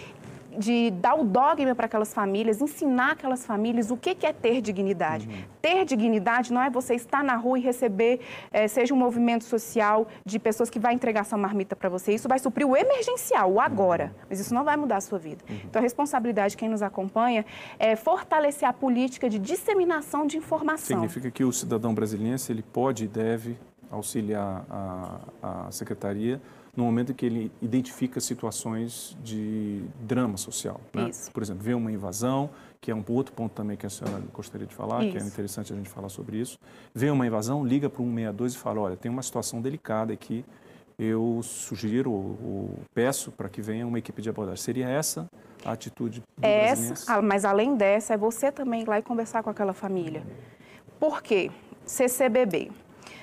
de 0.56 0.90
dar 0.90 1.14
o 1.14 1.24
dogma 1.24 1.74
para 1.74 1.86
aquelas 1.86 2.12
famílias, 2.12 2.60
ensinar 2.60 3.12
aquelas 3.12 3.46
famílias 3.46 3.90
o 3.90 3.96
que, 3.96 4.14
que 4.14 4.26
é 4.26 4.32
ter 4.32 4.60
dignidade. 4.60 5.28
Uhum. 5.28 5.34
Ter 5.62 5.84
dignidade 5.84 6.52
não 6.52 6.62
é 6.62 6.70
você 6.70 6.94
estar 6.94 7.22
na 7.22 7.36
rua 7.36 7.58
e 7.58 7.62
receber, 7.62 8.20
é, 8.50 8.66
seja 8.66 8.92
um 8.94 8.96
movimento 8.96 9.44
social 9.44 10.08
de 10.24 10.38
pessoas 10.38 10.70
que 10.70 10.78
vai 10.78 10.94
entregar 10.94 11.24
sua 11.24 11.38
marmita 11.38 11.76
para 11.76 11.88
você. 11.88 12.12
Isso 12.12 12.28
vai 12.28 12.38
suprir 12.38 12.66
o 12.66 12.76
emergencial, 12.76 13.52
o 13.52 13.60
agora, 13.60 14.12
uhum. 14.14 14.26
mas 14.28 14.40
isso 14.40 14.54
não 14.54 14.64
vai 14.64 14.76
mudar 14.76 14.96
a 14.96 15.00
sua 15.00 15.18
vida. 15.18 15.44
Uhum. 15.48 15.56
Então, 15.64 15.80
a 15.80 15.82
responsabilidade 15.82 16.52
de 16.52 16.56
quem 16.56 16.68
nos 16.68 16.82
acompanha 16.82 17.44
é 17.78 17.94
fortalecer 17.96 18.68
a 18.68 18.72
política 18.72 19.28
de 19.28 19.38
disseminação 19.38 20.26
de 20.26 20.36
informação. 20.36 21.00
Significa 21.00 21.30
que 21.30 21.44
o 21.44 21.52
cidadão 21.52 21.94
brasileiro 21.94 22.20
ele 22.50 22.62
pode 22.62 23.04
e 23.04 23.08
deve 23.08 23.56
auxiliar 23.90 24.64
a, 24.70 25.20
a 25.42 25.70
secretaria 25.70 26.40
no 26.76 26.84
momento 26.84 27.12
em 27.12 27.14
que 27.14 27.26
ele 27.26 27.52
identifica 27.60 28.20
situações 28.20 29.16
de 29.22 29.82
drama 30.00 30.36
social. 30.36 30.80
Né? 30.94 31.10
Por 31.32 31.42
exemplo, 31.42 31.62
vê 31.62 31.74
uma 31.74 31.90
invasão, 31.90 32.48
que 32.80 32.90
é 32.90 32.94
um 32.94 33.04
outro 33.08 33.34
ponto 33.34 33.52
também 33.52 33.76
que 33.76 33.86
a 33.86 33.90
senhora 33.90 34.22
gostaria 34.32 34.66
de 34.66 34.74
falar, 34.74 35.02
isso. 35.04 35.12
que 35.12 35.18
é 35.18 35.26
interessante 35.26 35.72
a 35.72 35.76
gente 35.76 35.90
falar 35.90 36.08
sobre 36.08 36.38
isso. 36.38 36.58
Vê 36.94 37.10
uma 37.10 37.26
invasão, 37.26 37.64
liga 37.66 37.90
para 37.90 38.02
o 38.02 38.04
162 38.04 38.54
e 38.54 38.58
fala, 38.58 38.80
olha, 38.80 38.96
tem 38.96 39.10
uma 39.10 39.22
situação 39.22 39.60
delicada 39.60 40.12
aqui, 40.12 40.44
eu 40.98 41.40
sugiro 41.42 42.12
ou, 42.12 42.78
peço 42.94 43.32
para 43.32 43.48
que 43.48 43.62
venha 43.62 43.86
uma 43.86 43.98
equipe 43.98 44.20
de 44.20 44.28
abordagem. 44.28 44.62
Seria 44.62 44.88
essa 44.88 45.28
a 45.64 45.72
atitude 45.72 46.20
do 46.20 46.26
é 46.40 46.68
essa, 46.68 47.20
Mas 47.20 47.44
além 47.44 47.74
dessa, 47.74 48.14
é 48.14 48.16
você 48.16 48.52
também 48.52 48.82
ir 48.82 48.88
lá 48.88 48.98
e 48.98 49.02
conversar 49.02 49.42
com 49.42 49.50
aquela 49.50 49.72
família. 49.72 50.22
Por 50.98 51.22
quê? 51.22 51.50
CCBB. 51.84 52.70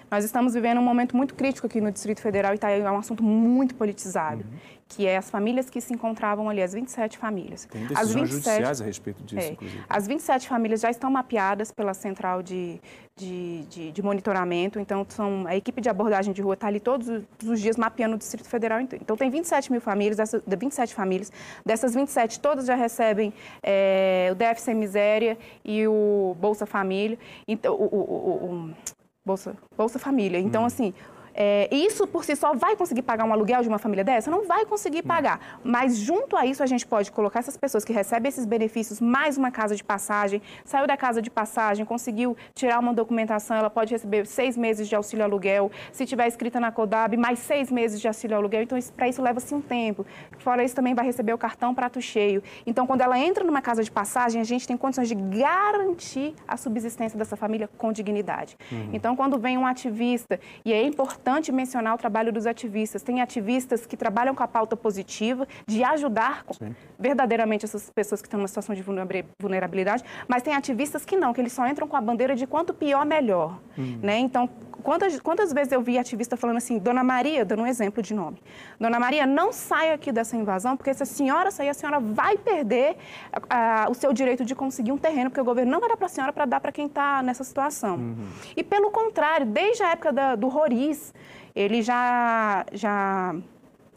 Nós 0.10 0.24
estamos 0.24 0.54
vivendo 0.54 0.78
um 0.78 0.84
momento 0.84 1.16
muito 1.18 1.36
crítico 1.36 1.68
aqui 1.68 1.82
no 1.82 1.92
Distrito 1.92 2.22
Federal 2.22 2.54
e 2.54 2.58
tá, 2.58 2.72
é 2.72 2.90
um 2.90 2.98
assunto 2.98 3.22
muito 3.22 3.76
politizado, 3.76 4.42
uhum. 4.42 4.58
que 4.88 5.06
é 5.06 5.18
as 5.18 5.30
famílias 5.30 5.70
que 5.70 5.82
se 5.82 5.94
encontravam 5.94 6.50
ali, 6.50 6.64
as 6.64 6.74
27 6.74 7.18
famílias. 7.18 7.66
Tem 7.66 7.82
decisões 7.82 8.02
as 8.02 8.14
27, 8.14 8.32
judiciais 8.32 8.82
a 8.82 8.86
respeito 8.86 9.24
disso, 9.24 9.48
é, 9.48 9.52
inclusive. 9.52 9.84
As 9.90 10.08
27 10.08 10.48
famílias 10.48 10.80
já 10.80 10.90
estão 10.90 11.12
mapeadas 11.12 11.74
pela 11.74 11.94
central 11.94 12.42
de, 12.42 12.80
de, 13.18 13.66
de, 13.66 13.92
de 13.92 14.02
monitoramento, 14.02 14.80
então 14.80 15.06
são, 15.10 15.46
a 15.46 15.58
equipe 15.58 15.82
de 15.82 15.90
abordagem 15.90 16.34
de 16.34 16.42
rua 16.42 16.54
está 16.54 16.68
ali 16.68 16.80
todos 16.80 17.10
os 17.44 17.60
dias 17.60 17.76
mapeando 17.76 18.16
o 18.16 18.18
Distrito 18.18 18.48
Federal. 18.48 18.80
Então 18.80 19.18
tem 19.18 19.30
27 19.30 19.70
mil 19.74 19.82
famílias, 19.82 20.16
dessas, 20.16 20.42
27 20.48 20.96
famílias, 20.96 21.34
dessas 21.66 21.94
27 21.94 22.40
todas 22.40 22.66
já 22.66 22.76
recebem 22.76 23.34
é, 23.62 24.30
o 24.32 24.36
DF 24.36 24.62
Sem 24.62 24.74
Miséria 24.74 25.38
e 25.66 25.86
o 25.86 26.34
Bolsa 26.40 26.66
Família, 26.66 27.20
então, 27.46 27.76
o, 27.76 27.84
o, 27.84 28.70
o, 28.70 28.74
Bolsa, 29.28 29.58
Bolsa 29.76 30.00
Família. 30.00 30.40
Então, 30.40 30.64
hum. 30.64 30.66
assim, 30.66 30.94
é, 31.40 31.70
isso 31.72 32.08
por 32.08 32.26
si 32.26 32.36
só 32.36 32.56
vai 32.56 32.76
conseguir 32.76 33.04
pagar 33.04 33.24
um 33.24 33.32
aluguel 33.32 33.62
de 33.62 33.70
uma 33.70 33.78
família 33.78 34.04
dessa? 34.04 34.32
Não 34.32 34.48
vai 34.48 34.66
conseguir 34.66 35.04
pagar. 35.04 35.60
Mas 35.64 35.96
junto 35.96 36.36
a 36.36 36.48
isso 36.48 36.64
a 36.64 36.66
gente 36.66 36.86
pode 36.86 37.12
colocar 37.12 37.40
essas 37.40 37.56
pessoas 37.56 37.86
que 37.86 37.94
recebem 37.94 38.28
esses 38.28 38.44
benefícios 38.44 39.00
mais 39.00 39.38
uma 39.38 39.52
casa 39.52 39.76
de 39.76 39.84
passagem, 39.84 40.42
saiu 40.66 40.88
da 40.88 40.98
casa 40.98 41.22
de 41.22 41.30
passagem, 41.30 41.86
conseguiu 41.86 42.36
tirar 42.56 42.80
uma 42.80 42.92
documentação, 42.92 43.56
ela 43.56 43.70
pode 43.70 43.94
receber 43.94 44.26
seis 44.26 44.58
meses 44.58 44.88
de 44.88 44.96
auxílio 44.96 45.24
aluguel. 45.24 45.72
Se 45.92 46.08
tiver 46.08 46.28
escrita 46.28 46.60
na 46.60 46.72
CODAB, 46.72 47.18
mais 47.18 47.38
seis 47.38 47.72
meses 47.72 48.02
de 48.02 48.08
auxílio 48.08 48.36
aluguel. 48.36 48.64
Então, 48.64 48.80
para 48.96 49.08
isso 49.08 49.22
leva-se 49.22 49.54
um 49.54 49.62
tempo. 49.62 50.08
Fora 50.40 50.64
isso, 50.64 50.76
também 50.76 50.96
vai 50.96 51.06
receber 51.06 51.34
o 51.34 51.38
cartão 51.38 51.76
prato 51.76 52.02
cheio. 52.02 52.42
Então, 52.66 52.88
quando 52.88 53.02
ela 53.02 53.20
entra 53.20 53.44
numa 53.44 53.62
casa 53.62 53.84
de 53.84 53.92
passagem, 53.92 54.42
a 54.42 54.44
gente 54.44 54.68
tem 54.68 54.76
condições 54.76 55.08
de 55.08 55.14
garantir 55.14 56.34
a 56.48 56.58
subsistência 56.58 57.16
dessa 57.16 57.36
família 57.36 57.70
com 57.78 57.92
dignidade. 57.92 58.58
Uhum. 58.72 58.90
Então, 58.92 59.16
quando 59.16 59.38
vem 59.38 59.56
um 59.56 59.68
ativista, 59.68 60.40
e 60.66 60.74
é 60.74 60.82
importante 60.82 61.27
importante 61.28 61.52
mencionar 61.52 61.94
o 61.94 61.98
trabalho 61.98 62.32
dos 62.32 62.46
ativistas. 62.46 63.04
Tem 63.04 63.22
ativistas 63.22 63.86
que 63.86 63.98
trabalham 63.98 64.34
com 64.34 64.44
a 64.44 64.48
pauta 64.48 64.78
positiva 64.78 65.46
de 65.66 65.84
ajudar 65.84 66.46
Sim. 66.52 66.74
verdadeiramente 66.98 67.66
essas 67.66 67.90
pessoas 67.90 68.22
que 68.22 68.28
estão 68.28 68.38
numa 68.40 68.48
situação 68.48 68.74
de 68.74 68.82
vulnerabilidade, 69.38 70.04
mas 70.26 70.42
tem 70.42 70.54
ativistas 70.54 71.04
que 71.04 71.18
não, 71.18 71.34
que 71.34 71.42
eles 71.42 71.52
só 71.52 71.68
entram 71.68 71.86
com 71.86 71.98
a 71.98 72.02
bandeira 72.02 72.34
de 72.34 72.48
quanto 72.48 72.74
pior, 72.74 73.06
melhor. 73.06 73.60
Hum. 73.78 74.00
Né? 74.02 74.20
Então, 74.20 74.50
quantas, 74.82 75.20
quantas 75.20 75.52
vezes 75.52 75.74
eu 75.74 75.82
vi 75.82 75.98
ativista 75.98 76.38
falando 76.38 76.58
assim, 76.58 76.80
Dona 76.80 77.04
Maria, 77.04 77.44
dando 77.44 77.64
um 77.64 77.68
exemplo 77.68 78.02
de 78.02 78.14
nome, 78.14 78.42
Dona 78.80 78.98
Maria, 78.98 79.26
não 79.26 79.52
saia 79.52 79.96
aqui 79.96 80.14
dessa 80.14 80.38
invasão, 80.38 80.78
porque 80.78 80.94
se 80.94 81.04
a 81.04 81.06
senhora 81.06 81.52
sair, 81.52 81.68
a 81.68 81.74
senhora 81.74 82.00
vai 82.00 82.38
perder 82.38 82.96
o 83.90 83.94
seu 83.94 84.14
direito 84.14 84.46
de 84.46 84.56
conseguir 84.56 84.94
um 84.94 84.98
terreno, 84.98 85.30
porque 85.30 85.42
o 85.42 85.46
governo 85.46 85.72
não 85.72 85.82
vai 85.82 85.90
dar 85.90 85.98
para 85.98 86.06
a 86.06 86.10
senhora 86.10 86.32
para 86.32 86.46
dar 86.46 86.62
para 86.62 86.72
quem 86.72 86.86
está 86.86 87.22
nessa 87.22 87.44
situação. 87.44 87.98
Uhum. 87.98 88.28
E 88.56 88.64
pelo 88.64 88.92
contrário, 88.92 89.46
desde 89.46 89.84
a 89.84 89.90
época 89.90 90.14
da, 90.14 90.36
do 90.36 90.48
Roriz, 90.48 91.14
ele 91.56 91.82
já, 91.82 92.66
já 92.72 93.36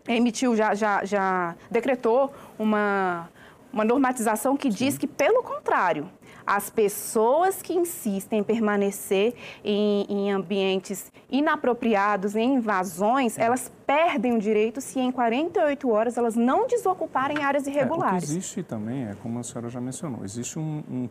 emitiu, 0.09 0.57
já, 0.57 0.75
já, 0.75 1.05
já 1.05 1.55
decretou 1.71 2.33
uma, 2.59 3.29
uma 3.73 3.85
normatização 3.85 4.57
que 4.57 4.69
diz 4.69 4.97
que, 4.97 5.07
pelo 5.07 5.43
contrário, 5.43 6.09
as 6.47 6.69
pessoas 6.69 7.63
que 7.63 7.73
insistem 7.73 8.41
em 8.41 8.43
permanecer 8.43 9.35
em, 9.65 10.05
em 10.09 10.33
ambientes 10.33 11.13
inapropriados, 11.31 12.35
em 12.35 12.55
invasões, 12.55 13.39
é. 13.39 13.45
elas 13.45 13.71
perdem 13.87 14.35
o 14.35 14.39
direito 14.39 14.81
se 14.81 14.99
em 14.99 15.13
48 15.13 15.89
horas 15.89 16.17
elas 16.17 16.35
não 16.35 16.67
desocuparem 16.67 17.45
áreas 17.45 17.67
irregulares. 17.67 18.23
É, 18.23 18.27
o 18.27 18.29
que 18.29 18.33
existe 18.33 18.63
também, 18.63 19.05
é 19.05 19.15
como 19.23 19.39
a 19.39 19.43
senhora 19.43 19.69
já 19.69 19.81
mencionou, 19.81 20.25
existe 20.25 20.59
um, 20.59 20.83
um, 20.91 21.09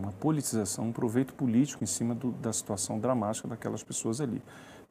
uma 0.00 0.12
politização, 0.12 0.84
um 0.84 0.92
proveito 0.92 1.34
político 1.34 1.82
em 1.82 1.86
cima 1.86 2.14
do, 2.14 2.30
da 2.32 2.52
situação 2.52 2.98
dramática 2.98 3.48
daquelas 3.48 3.82
pessoas 3.82 4.20
ali. 4.20 4.40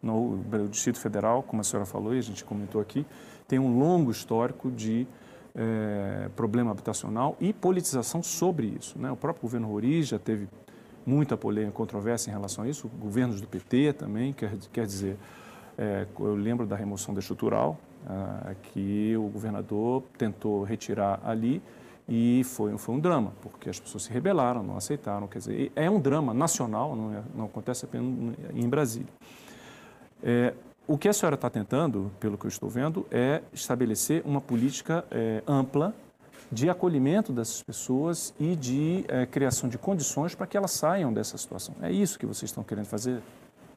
No, 0.02 0.40
Distrito 0.70 1.00
Federal, 1.00 1.44
como 1.44 1.62
a 1.62 1.64
senhora 1.64 1.86
falou 1.86 2.16
e 2.16 2.20
a 2.20 2.24
gente 2.24 2.44
comentou 2.44 2.82
aqui, 2.82 3.06
tem 3.48 3.60
um 3.60 3.78
longo 3.78 4.10
histórico 4.10 4.72
de 4.72 5.08
é, 5.54 6.30
problema 6.36 6.72
habitacional 6.72 7.36
e 7.40 7.54
politização 7.54 8.24
sobre 8.24 8.68
isso. 8.68 8.98
Né? 8.98 9.12
O 9.12 9.16
próprio 9.16 9.44
governo 9.44 9.68
Roriz 9.68 10.08
já 10.08 10.18
teve 10.18 10.48
muita 11.06 11.36
polêmica, 11.36 11.74
controvérsia 11.74 12.30
em 12.30 12.34
relação 12.34 12.64
a 12.64 12.68
isso, 12.68 12.88
governos 13.00 13.42
do 13.42 13.48
PT 13.48 13.94
também, 13.94 14.34
quer, 14.34 14.56
quer 14.72 14.86
dizer, 14.86 15.18
é, 15.78 16.06
eu 16.20 16.36
lembro 16.36 16.66
da 16.66 16.76
remoção 16.76 17.14
da 17.14 17.20
estrutural, 17.20 17.80
é, 18.50 18.56
que 18.62 19.16
o 19.18 19.28
governador 19.28 20.04
tentou 20.18 20.64
retirar 20.64 21.20
ali 21.24 21.62
e 22.08 22.44
foi, 22.44 22.78
foi 22.78 22.96
um 22.96 23.00
drama, 23.00 23.34
porque 23.42 23.70
as 23.70 23.80
pessoas 23.80 24.04
se 24.04 24.12
rebelaram, 24.12 24.64
não 24.64 24.78
aceitaram, 24.78 25.28
quer 25.28 25.40
dizer, 25.40 25.72
é 25.76 25.90
um 25.90 26.00
drama 26.00 26.34
nacional, 26.34 26.96
não, 26.96 27.14
é, 27.14 27.22
não 27.36 27.46
acontece 27.46 27.86
apenas 27.86 28.36
em 28.54 28.68
Brasília. 28.68 29.12
É, 30.24 30.54
o 30.88 30.98
que 30.98 31.08
a 31.08 31.14
senhora 31.14 31.36
está 31.36 31.50
tentando, 31.50 32.12
pelo 32.20 32.38
que 32.38 32.46
eu 32.46 32.50
estou 32.50 32.70
vendo, 32.70 33.06
é 33.12 33.42
estabelecer 33.54 34.22
uma 34.26 34.42
política 34.42 35.06
é, 35.10 35.42
ampla 35.48 35.94
de 36.52 36.70
acolhimento 36.70 37.32
dessas 37.32 37.64
pessoas 37.64 38.34
e 38.40 38.56
de 38.56 39.06
é, 39.08 39.26
criação 39.26 39.70
de 39.70 39.78
condições 39.78 40.36
para 40.36 40.46
que 40.46 40.58
elas 40.58 40.72
saiam 40.72 41.14
dessa 41.14 41.38
situação. 41.38 41.74
É 41.82 41.92
isso 41.92 42.20
que 42.20 42.26
vocês 42.26 42.50
estão 42.50 42.64
querendo 42.64 42.86
fazer? 42.86 43.22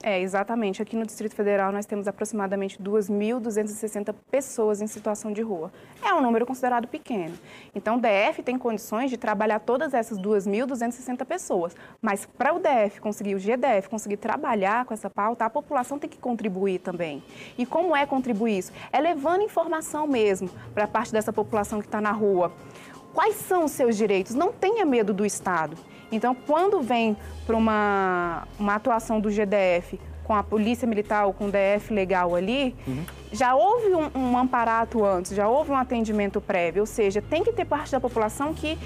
É, 0.07 0.21
exatamente. 0.21 0.83
Aqui 0.83 0.97
no 0.97 1.07
Distrito 1.07 1.35
Federal 1.35 1.73
nós 1.73 1.87
temos 1.87 2.07
aproximadamente 2.07 2.79
2.260 2.79 4.15
pessoas 4.31 4.83
em 4.83 4.87
situação 4.87 5.33
de 5.33 5.41
rua. 5.41 5.73
É 6.05 6.13
um 6.13 6.21
número 6.21 6.45
considerado 6.45 6.87
pequeno. 6.87 7.35
Então, 7.75 7.97
o 7.97 7.99
DF 7.99 8.43
tem 8.43 8.59
condições 8.59 9.09
de 9.09 9.17
trabalhar 9.17 9.61
todas 9.61 9.95
essas 9.95 10.19
2.260 10.19 11.25
pessoas. 11.25 11.75
Mas 12.03 12.27
para 12.27 12.53
o 12.53 12.59
DF 12.59 13.01
conseguir, 13.01 13.35
o 13.35 13.39
GDF 13.39 13.89
conseguir 13.89 14.19
trabalhar 14.19 14.85
com 14.85 14.93
essa 14.93 15.09
pauta, 15.09 15.47
a 15.47 15.49
população 15.49 15.99
tem 15.99 16.11
que 16.11 16.19
contribuir 16.19 16.81
também. 16.81 17.23
E 17.57 17.65
como 17.65 17.97
é 17.97 18.05
contribuir 18.05 18.59
isso? 18.59 18.73
É 18.93 19.01
levando 19.01 19.41
informação 19.41 20.07
mesmo 20.07 20.51
para 20.75 20.85
a 20.85 20.89
parte 20.89 21.13
dessa 21.13 21.33
população 21.33 21.81
que 21.81 21.87
está 21.87 22.03
na 22.03 22.13
rua. 22.13 22.53
Quais 23.15 23.37
são 23.37 23.65
os 23.65 23.71
seus 23.71 23.97
direitos? 23.97 24.35
Não 24.35 24.53
tenha 24.53 24.85
medo 24.85 25.15
do 25.15 25.25
Estado. 25.25 25.79
Então, 26.15 26.35
quando 26.35 26.81
vem 26.81 27.17
para 27.45 27.57
uma, 27.57 28.47
uma 28.59 28.77
atuação 28.77 29.21
do 29.21 29.29
GDF 29.31 29.99
com 30.23 30.35
a 30.35 30.43
polícia 30.43 30.87
militar 30.87 31.27
ou 31.27 31.33
com 31.33 31.49
o 31.49 31.51
DF 31.51 31.93
legal 31.93 32.35
ali, 32.35 32.75
uhum. 32.87 33.05
já 33.33 33.55
houve 33.55 33.89
um, 33.95 34.11
um 34.19 34.39
amparato 34.39 35.05
antes, 35.05 35.35
já 35.35 35.49
houve 35.49 35.73
um 35.73 35.77
atendimento 35.77 36.41
prévio, 36.41 36.83
ou 36.83 36.87
seja, 36.87 37.21
tem 37.21 37.43
que 37.43 37.53
ter 37.53 37.65
parte 37.65 37.91
da 37.91 38.01
população 38.01 38.55
que 38.55 38.79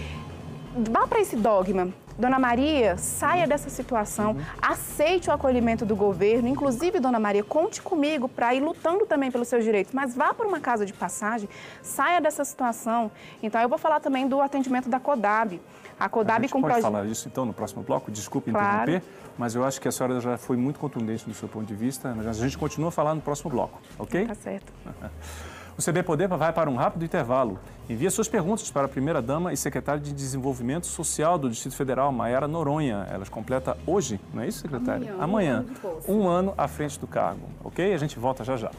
vá 0.90 1.06
para 1.06 1.20
esse 1.20 1.36
dogma. 1.36 1.92
Dona 2.18 2.36
Maria, 2.36 2.96
saia 2.96 3.46
dessa 3.46 3.70
situação, 3.70 4.32
uhum. 4.32 4.42
aceite 4.60 5.30
o 5.30 5.32
acolhimento 5.32 5.86
do 5.86 5.94
governo, 5.94 6.48
inclusive, 6.48 6.98
Dona 6.98 7.20
Maria, 7.20 7.44
conte 7.44 7.80
comigo 7.80 8.28
para 8.28 8.52
ir 8.52 8.60
lutando 8.60 9.06
também 9.06 9.30
pelos 9.30 9.46
seus 9.46 9.62
direitos, 9.62 9.92
mas 9.92 10.16
vá 10.16 10.34
para 10.34 10.46
uma 10.46 10.58
casa 10.58 10.84
de 10.84 10.92
passagem, 10.92 11.48
saia 11.80 12.20
dessa 12.20 12.44
situação. 12.44 13.08
Então, 13.40 13.60
eu 13.60 13.68
vou 13.68 13.78
falar 13.78 14.00
também 14.00 14.26
do 14.26 14.40
atendimento 14.40 14.88
da 14.88 14.98
CODAB. 14.98 15.60
A 15.98 16.08
CODAB 16.08 16.38
a 16.38 16.42
gente 16.42 16.52
com 16.52 16.60
pode 16.60 16.80
falar 16.80 17.06
isso 17.06 17.28
então 17.28 17.44
no 17.44 17.52
próximo 17.52 17.82
bloco, 17.82 18.10
desculpe 18.10 18.50
claro. 18.50 18.90
interromper, 18.90 19.02
mas 19.36 19.54
eu 19.54 19.64
acho 19.64 19.80
que 19.80 19.86
a 19.86 19.92
senhora 19.92 20.20
já 20.20 20.36
foi 20.36 20.56
muito 20.56 20.80
contundente 20.80 21.24
do 21.24 21.34
seu 21.34 21.48
ponto 21.48 21.66
de 21.66 21.74
vista, 21.74 22.12
mas 22.16 22.26
a 22.26 22.32
gente 22.32 22.58
continua 22.58 22.90
falando 22.90 23.16
no 23.16 23.22
próximo 23.22 23.50
bloco, 23.50 23.80
ok? 23.96 24.26
Tá 24.26 24.34
certo. 24.34 24.72
O 25.78 25.80
CB 25.80 26.02
Poder 26.02 26.26
vai 26.26 26.52
para 26.52 26.68
um 26.68 26.74
rápido 26.74 27.04
intervalo. 27.04 27.56
Envie 27.88 28.10
suas 28.10 28.26
perguntas 28.26 28.68
para 28.68 28.86
a 28.86 28.88
primeira-dama 28.88 29.52
e 29.52 29.56
secretária 29.56 30.00
de 30.00 30.12
Desenvolvimento 30.12 30.88
Social 30.88 31.38
do 31.38 31.48
Distrito 31.48 31.76
Federal, 31.76 32.10
Maiara 32.10 32.48
Noronha. 32.48 33.06
Elas 33.08 33.28
completa 33.28 33.78
hoje, 33.86 34.18
não 34.34 34.42
é 34.42 34.48
isso, 34.48 34.58
secretária? 34.58 35.14
Amanhã. 35.20 35.64
Amanhã. 35.80 36.02
Um 36.08 36.26
ano 36.26 36.52
à 36.58 36.66
frente 36.66 36.98
do 36.98 37.06
cargo, 37.06 37.48
ok? 37.62 37.94
A 37.94 37.96
gente 37.96 38.18
volta 38.18 38.42
já 38.42 38.56
já. 38.56 38.72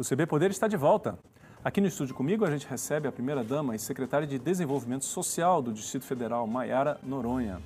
O 0.00 0.02
CB 0.02 0.24
Poder 0.24 0.50
está 0.50 0.66
de 0.66 0.78
volta. 0.78 1.18
Aqui 1.62 1.78
no 1.78 1.86
estúdio 1.86 2.14
comigo 2.14 2.42
a 2.46 2.50
gente 2.50 2.66
recebe 2.66 3.06
a 3.06 3.12
primeira-dama 3.12 3.76
e 3.76 3.78
secretária 3.78 4.26
de 4.26 4.38
Desenvolvimento 4.38 5.04
Social 5.04 5.60
do 5.60 5.74
Distrito 5.74 6.06
Federal, 6.06 6.46
Maiara 6.46 6.98
Noronha. 7.02 7.60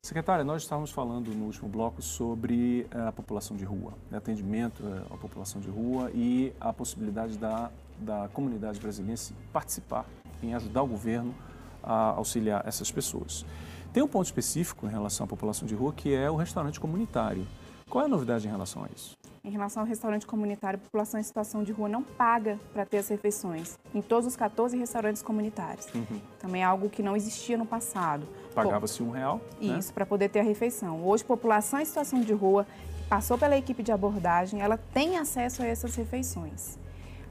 Secretária, 0.00 0.44
nós 0.44 0.62
estávamos 0.62 0.92
falando 0.92 1.34
no 1.34 1.46
último 1.46 1.68
bloco 1.68 2.00
sobre 2.00 2.86
eh, 2.92 3.08
a 3.08 3.10
população 3.10 3.56
de 3.56 3.64
rua, 3.64 3.92
né, 4.08 4.18
atendimento 4.18 4.84
eh, 4.86 5.12
à 5.12 5.16
população 5.16 5.60
de 5.60 5.68
rua 5.68 6.12
e 6.14 6.52
a 6.60 6.72
possibilidade 6.72 7.36
da, 7.36 7.72
da 7.98 8.30
comunidade 8.32 8.78
brasileira 8.78 9.20
participar 9.52 10.06
em 10.44 10.54
ajudar 10.54 10.84
o 10.84 10.86
governo 10.86 11.34
a 11.82 12.10
auxiliar 12.10 12.62
essas 12.68 12.92
pessoas. 12.92 13.44
Tem 13.92 14.00
um 14.00 14.06
ponto 14.06 14.26
específico 14.26 14.86
em 14.86 14.90
relação 14.90 15.24
à 15.24 15.26
população 15.26 15.66
de 15.66 15.74
rua 15.74 15.92
que 15.92 16.14
é 16.14 16.30
o 16.30 16.36
restaurante 16.36 16.78
comunitário. 16.78 17.44
Qual 17.90 18.00
é 18.00 18.06
a 18.06 18.08
novidade 18.08 18.46
em 18.46 18.50
relação 18.50 18.84
a 18.84 18.88
isso? 18.94 19.13
Em 19.44 19.50
relação 19.50 19.82
ao 19.82 19.86
restaurante 19.86 20.26
comunitário, 20.26 20.78
a 20.78 20.82
população 20.82 21.20
em 21.20 21.22
situação 21.22 21.62
de 21.62 21.70
rua 21.70 21.86
não 21.86 22.02
paga 22.02 22.58
para 22.72 22.86
ter 22.86 22.96
as 22.96 23.08
refeições 23.08 23.78
em 23.94 24.00
todos 24.00 24.26
os 24.26 24.36
14 24.36 24.74
restaurantes 24.78 25.20
comunitários. 25.20 25.86
Uhum. 25.94 26.18
Também 26.38 26.62
é 26.62 26.64
algo 26.64 26.88
que 26.88 27.02
não 27.02 27.14
existia 27.14 27.58
no 27.58 27.66
passado. 27.66 28.26
Pagava-se 28.54 29.02
um 29.02 29.10
real? 29.10 29.42
Né? 29.60 29.78
Isso, 29.78 29.88
né? 29.88 29.94
para 29.94 30.06
poder 30.06 30.30
ter 30.30 30.40
a 30.40 30.42
refeição. 30.42 31.04
Hoje, 31.04 31.22
população 31.22 31.78
em 31.78 31.84
situação 31.84 32.22
de 32.22 32.32
rua, 32.32 32.66
passou 33.06 33.36
pela 33.36 33.54
equipe 33.54 33.82
de 33.82 33.92
abordagem, 33.92 34.62
ela 34.62 34.78
tem 34.78 35.18
acesso 35.18 35.62
a 35.62 35.66
essas 35.66 35.94
refeições. 35.94 36.78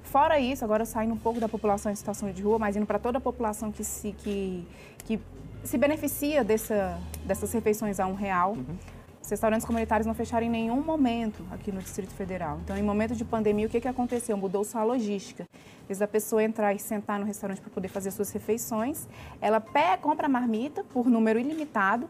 Fora 0.04 0.40
isso, 0.40 0.64
agora 0.64 0.86
saindo 0.86 1.16
um 1.16 1.18
pouco 1.18 1.40
da 1.40 1.50
população 1.50 1.92
em 1.92 1.96
situação 1.96 2.32
de 2.32 2.44
rua, 2.44 2.60
mas 2.60 2.76
indo 2.76 2.86
para 2.86 3.00
toda 3.00 3.18
a 3.18 3.22
população 3.22 3.72
que 3.72 3.84
se, 3.84 4.12
que, 4.12 4.68
que 5.00 5.20
se 5.64 5.80
beneficia 5.80 6.44
dessa, 6.44 7.00
dessas 7.26 7.52
refeições 7.52 8.00
a 8.00 8.06
um 8.06 8.14
real. 8.14 8.52
Uhum. 8.52 8.78
Os 9.24 9.30
restaurantes 9.30 9.66
comunitários 9.66 10.06
não 10.06 10.14
fecharam 10.14 10.46
em 10.46 10.50
nenhum 10.50 10.82
momento 10.82 11.46
aqui 11.50 11.72
no 11.72 11.82
Distrito 11.82 12.14
Federal. 12.14 12.60
Então, 12.62 12.76
em 12.76 12.84
momento 12.84 13.16
de 13.16 13.24
pandemia, 13.24 13.68
o 13.68 13.70
que, 13.70 13.80
que 13.80 13.88
aconteceu? 13.88 14.36
Mudou-se 14.36 14.78
a 14.78 14.84
logística. 14.84 15.48
Desde 15.88 16.04
a 16.04 16.08
pessoa 16.08 16.44
entrar 16.44 16.74
e 16.74 16.80
sentar 16.80 17.18
no 17.22 17.26
restaurante 17.26 17.62
para 17.62 17.72
poder 17.72 17.88
fazer 17.88 18.12
suas 18.12 18.30
refeições, 18.32 19.08
ela 19.40 19.62
pega, 19.62 19.98
compra 19.98 20.26
a 20.26 20.30
marmita 20.30 20.84
por 20.84 21.10
número 21.10 21.40
ilimitado 21.40 22.10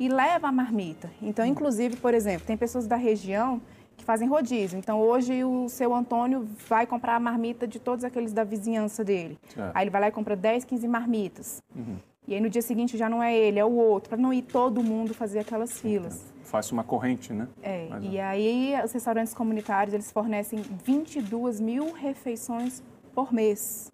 e 0.00 0.08
leva 0.08 0.48
a 0.48 0.52
marmita. 0.52 1.10
Então, 1.20 1.44
inclusive, 1.44 1.96
por 1.96 2.14
exemplo, 2.14 2.46
tem 2.46 2.56
pessoas 2.56 2.86
da 2.86 2.96
região 2.96 3.60
fazem 4.06 4.28
rodízio. 4.28 4.78
Então, 4.78 5.00
hoje 5.00 5.44
o 5.44 5.68
seu 5.68 5.94
Antônio 5.94 6.48
vai 6.68 6.86
comprar 6.86 7.16
a 7.16 7.20
marmita 7.20 7.66
de 7.66 7.78
todos 7.78 8.04
aqueles 8.04 8.32
da 8.32 8.44
vizinhança 8.44 9.04
dele. 9.04 9.38
É. 9.56 9.70
Aí 9.74 9.84
ele 9.84 9.90
vai 9.90 10.00
lá 10.00 10.08
e 10.08 10.12
compra 10.12 10.36
10, 10.36 10.64
15 10.64 10.88
marmitas. 10.88 11.62
Uhum. 11.74 11.96
E 12.26 12.34
aí 12.34 12.40
no 12.40 12.48
dia 12.48 12.62
seguinte 12.62 12.96
já 12.96 13.08
não 13.08 13.22
é 13.22 13.36
ele, 13.36 13.58
é 13.58 13.64
o 13.64 13.72
outro, 13.72 14.08
para 14.08 14.18
não 14.18 14.32
ir 14.32 14.42
todo 14.42 14.82
mundo 14.82 15.12
fazer 15.12 15.40
aquelas 15.40 15.80
filas 15.80 16.34
faz 16.46 16.70
uma 16.70 16.84
corrente, 16.84 17.32
né? 17.32 17.48
É, 17.60 17.88
Mas, 17.90 18.04
e 18.04 18.20
aí 18.20 18.74
os 18.84 18.92
restaurantes 18.92 19.34
comunitários, 19.34 19.92
eles 19.92 20.12
fornecem 20.12 20.62
22 20.84 21.60
mil 21.60 21.92
refeições 21.92 22.82
por 23.12 23.32
mês. 23.32 23.90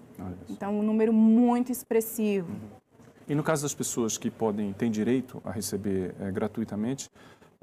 Então, 0.48 0.78
um 0.78 0.82
número 0.82 1.12
muito 1.12 1.72
expressivo. 1.72 2.52
Uhum. 2.52 2.82
E 3.28 3.34
no 3.34 3.42
caso 3.42 3.62
das 3.62 3.74
pessoas 3.74 4.18
que 4.18 4.30
podem, 4.30 4.72
têm 4.72 4.90
direito 4.90 5.40
a 5.44 5.50
receber 5.50 6.14
é, 6.20 6.30
gratuitamente, 6.30 7.10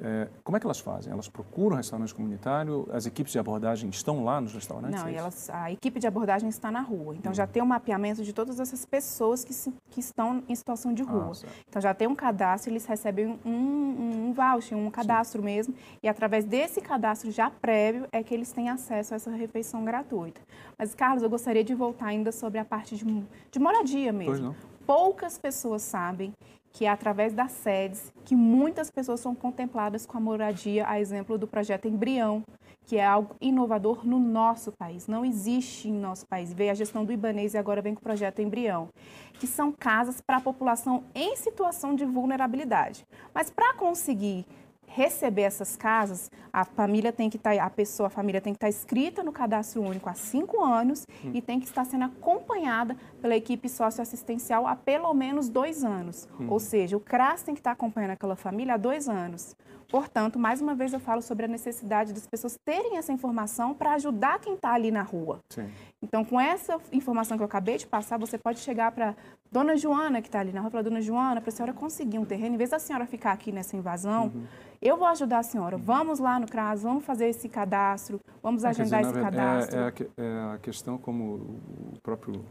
é, 0.02 0.28
como 0.44 0.56
é 0.56 0.60
que 0.60 0.66
elas 0.66 0.80
fazem? 0.80 1.12
Elas 1.12 1.28
procuram 1.28 1.76
restaurante 1.78 2.14
comunitário? 2.16 2.88
As 2.92 3.06
equipes 3.06 3.34
de 3.34 3.40
abordagem 3.40 3.90
estão 3.90 4.24
lá 4.24 4.40
nos 4.40 4.54
restaurantes? 4.54 5.02
Não, 5.02 5.08
é 5.08 5.16
elas, 5.16 5.50
a 5.50 5.72
equipe 5.72 6.00
de 6.00 6.08
abordagem 6.08 6.48
está 6.48 6.72
na 6.72 6.82
rua. 6.82 7.16
Então, 7.16 7.32
uhum. 7.32 7.36
já 7.36 7.46
tem 7.46 7.62
um 7.62 7.66
mapeamento 7.66 8.24
de 8.24 8.32
todas 8.34 8.60
essas 8.60 8.86
pessoas 8.86 9.44
que, 9.44 9.54
se, 9.54 9.74
que 9.90 10.00
estão 10.00 10.44
em 10.48 10.56
situação 10.56 10.94
de 10.94 11.04
rua. 11.04 11.32
Ah, 11.34 11.48
então, 11.68 11.82
já 11.82 11.94
tem 11.94 12.08
um 12.08 12.16
cadastro, 12.16 12.72
eles 12.72 12.86
recebem 12.86 13.40
um, 13.46 13.50
um, 13.50 14.30
um 14.30 14.34
voucher, 14.34 14.78
um 14.78 14.90
cadastro 14.90 15.42
Sim. 15.42 15.46
mesmo. 15.46 15.76
E 16.02 16.08
através 16.08 16.46
desse 16.46 16.82
cadastro 16.82 17.30
já 17.32 17.50
prévio 17.50 18.08
é 18.12 18.24
que 18.24 18.34
eles 18.34 18.52
têm 18.52 18.70
acesso 18.70 19.14
a 19.14 19.18
essa 19.18 19.32
refeição 19.32 19.84
gratuita. 19.84 20.40
Mas, 20.78 20.96
Carlos, 20.96 21.24
eu 21.24 21.30
gostaria 21.30 21.64
de 21.64 21.76
voltar 21.76 22.08
ainda 22.08 22.32
sobre 22.32 22.58
a 22.58 22.66
parte 22.66 22.96
de, 22.96 23.06
de 23.52 23.60
moradia 23.60 24.14
mesmo. 24.14 24.56
Poucas 24.86 25.38
pessoas 25.38 25.84
sabem 25.84 26.34
que 26.80 26.86
é 26.86 26.90
através 26.90 27.34
das 27.34 27.52
sedes 27.52 28.10
que 28.24 28.34
muitas 28.34 28.90
pessoas 28.90 29.20
são 29.20 29.36
contempladas 29.36 30.06
com 30.06 30.18
a 30.18 30.22
moradia, 30.22 30.88
a 30.88 30.98
exemplo 30.98 31.38
do 31.38 31.46
projeto 31.46 31.90
Embrião, 31.90 32.42
que 32.86 32.96
é 32.96 33.06
algo 33.06 33.36
inovador 33.42 34.08
no 34.08 34.18
nosso 34.18 34.72
país. 34.72 35.06
Não 35.06 35.26
existe 35.26 35.90
em 35.90 35.94
nosso 35.94 36.26
país. 36.26 36.54
Veio 36.54 36.72
a 36.72 36.74
gestão 36.74 37.04
do 37.04 37.12
Ibanês 37.12 37.54
e 37.54 37.58
agora 37.58 37.82
vem 37.82 37.94
com 37.94 38.00
o 38.00 38.04
projeto 38.04 38.42
Embrião, 38.42 38.88
que 39.34 39.46
são 39.46 39.74
casas 39.74 40.22
para 40.22 40.38
a 40.38 40.42
população 40.42 41.04
em 41.14 41.36
situação 41.36 41.94
de 41.94 42.06
vulnerabilidade. 42.06 43.06
Mas 43.34 43.50
para 43.50 43.74
conseguir 43.74 44.46
receber 44.90 45.44
essas 45.44 45.76
casas, 45.76 46.32
a 46.52 46.66
família 46.66 47.14
tem 47.14 47.30
que 47.30 47.38
estar, 47.38 47.56
tá, 47.56 47.64
a 47.64 47.70
pessoa, 47.70 48.08
a 48.08 48.10
família 48.10 48.42
tem 48.42 48.54
que 48.54 48.58
estar 48.58 48.68
tá 48.68 48.70
escrita 48.70 49.24
no 49.24 49.32
cadastro 49.32 49.82
único 49.82 50.10
há 50.10 50.14
cinco 50.14 50.64
anos 50.64 51.06
hum. 51.24 51.32
e 51.34 51.42
tem 51.42 51.60
que 51.60 51.68
estar 51.68 51.86
sendo 51.86 52.06
acompanhada 52.06 52.98
pela 53.22 53.36
equipe 53.36 53.70
socioassistencial 53.70 54.66
há 54.68 54.76
pelo 54.76 55.14
menos 55.14 55.48
dois 55.48 55.84
anos. 55.84 56.28
Hum. 56.40 56.48
Ou 56.50 56.60
seja, 56.60 56.98
o 56.98 57.00
CRAS 57.00 57.44
tem 57.44 57.54
que 57.54 57.60
estar 57.60 57.72
acompanhando 57.72 58.12
aquela 58.12 58.36
família 58.36 58.74
há 58.74 58.78
dois 58.78 59.08
anos. 59.08 59.56
Portanto, 59.90 60.38
mais 60.38 60.62
uma 60.62 60.76
vez 60.76 60.94
eu 60.94 61.00
falo 61.00 61.22
sobre 61.22 61.46
a 61.46 61.48
necessidade 61.48 62.14
das 62.14 62.28
pessoas 62.28 62.56
terem 62.64 62.98
essa 62.98 63.12
informação 63.12 63.74
para 63.74 63.94
ajudar 63.94 64.40
quem 64.40 64.54
está 64.54 64.72
ali 64.72 64.92
na 64.92 65.02
rua. 65.02 65.40
Sim. 65.50 65.68
Então, 66.00 66.24
com 66.24 66.40
essa 66.40 66.80
informação 66.94 67.36
que 67.36 67.42
eu 67.42 67.48
acabei 67.48 67.76
de 67.76 67.88
passar, 67.88 68.20
você 68.20 68.38
pode 68.38 68.60
chegar 68.60 68.92
para 68.92 69.16
Dona 69.52 69.76
Joana, 69.76 70.22
que 70.22 70.28
está 70.28 70.42
ali 70.42 70.54
na 70.54 70.62
rua, 70.62 70.70
falar, 70.70 70.84
Dona 70.84 71.02
Joana, 71.02 71.42
para 71.42 71.50
a 71.50 71.52
senhora 71.52 71.74
conseguir 71.74 72.20
um 72.20 72.26
terreno, 72.26 72.54
em 72.54 72.58
vez 72.58 72.70
da 72.70 72.78
senhora 72.78 73.08
ficar 73.08 73.32
aqui 73.32 73.52
nessa 73.52 73.76
invasão, 73.76 74.26
uhum. 74.28 74.44
eu 74.80 74.96
vou 74.96 75.08
ajudar 75.08 75.40
a 75.40 75.44
senhora. 75.44 75.76
Uhum. 75.76 75.82
Vamos 75.82 76.20
lá 76.20 76.40
no 76.40 76.46
CRAS, 76.46 76.84
vamos 76.84 77.04
fazer 77.04 77.28
esse 77.28 77.50
cadastro, 77.50 78.22
vamos 78.44 78.64
é, 78.64 78.68
agendar 78.68 79.02
dizer, 79.02 79.12
esse 79.12 79.22
cadastro. 79.24 79.80
É, 79.80 79.82
é, 79.82 79.86
a, 79.86 80.24
é, 80.24 80.54
a, 80.54 80.58
questão, 80.60 81.00
como 81.00 81.58
o 81.96 82.00
próprio 82.04 82.46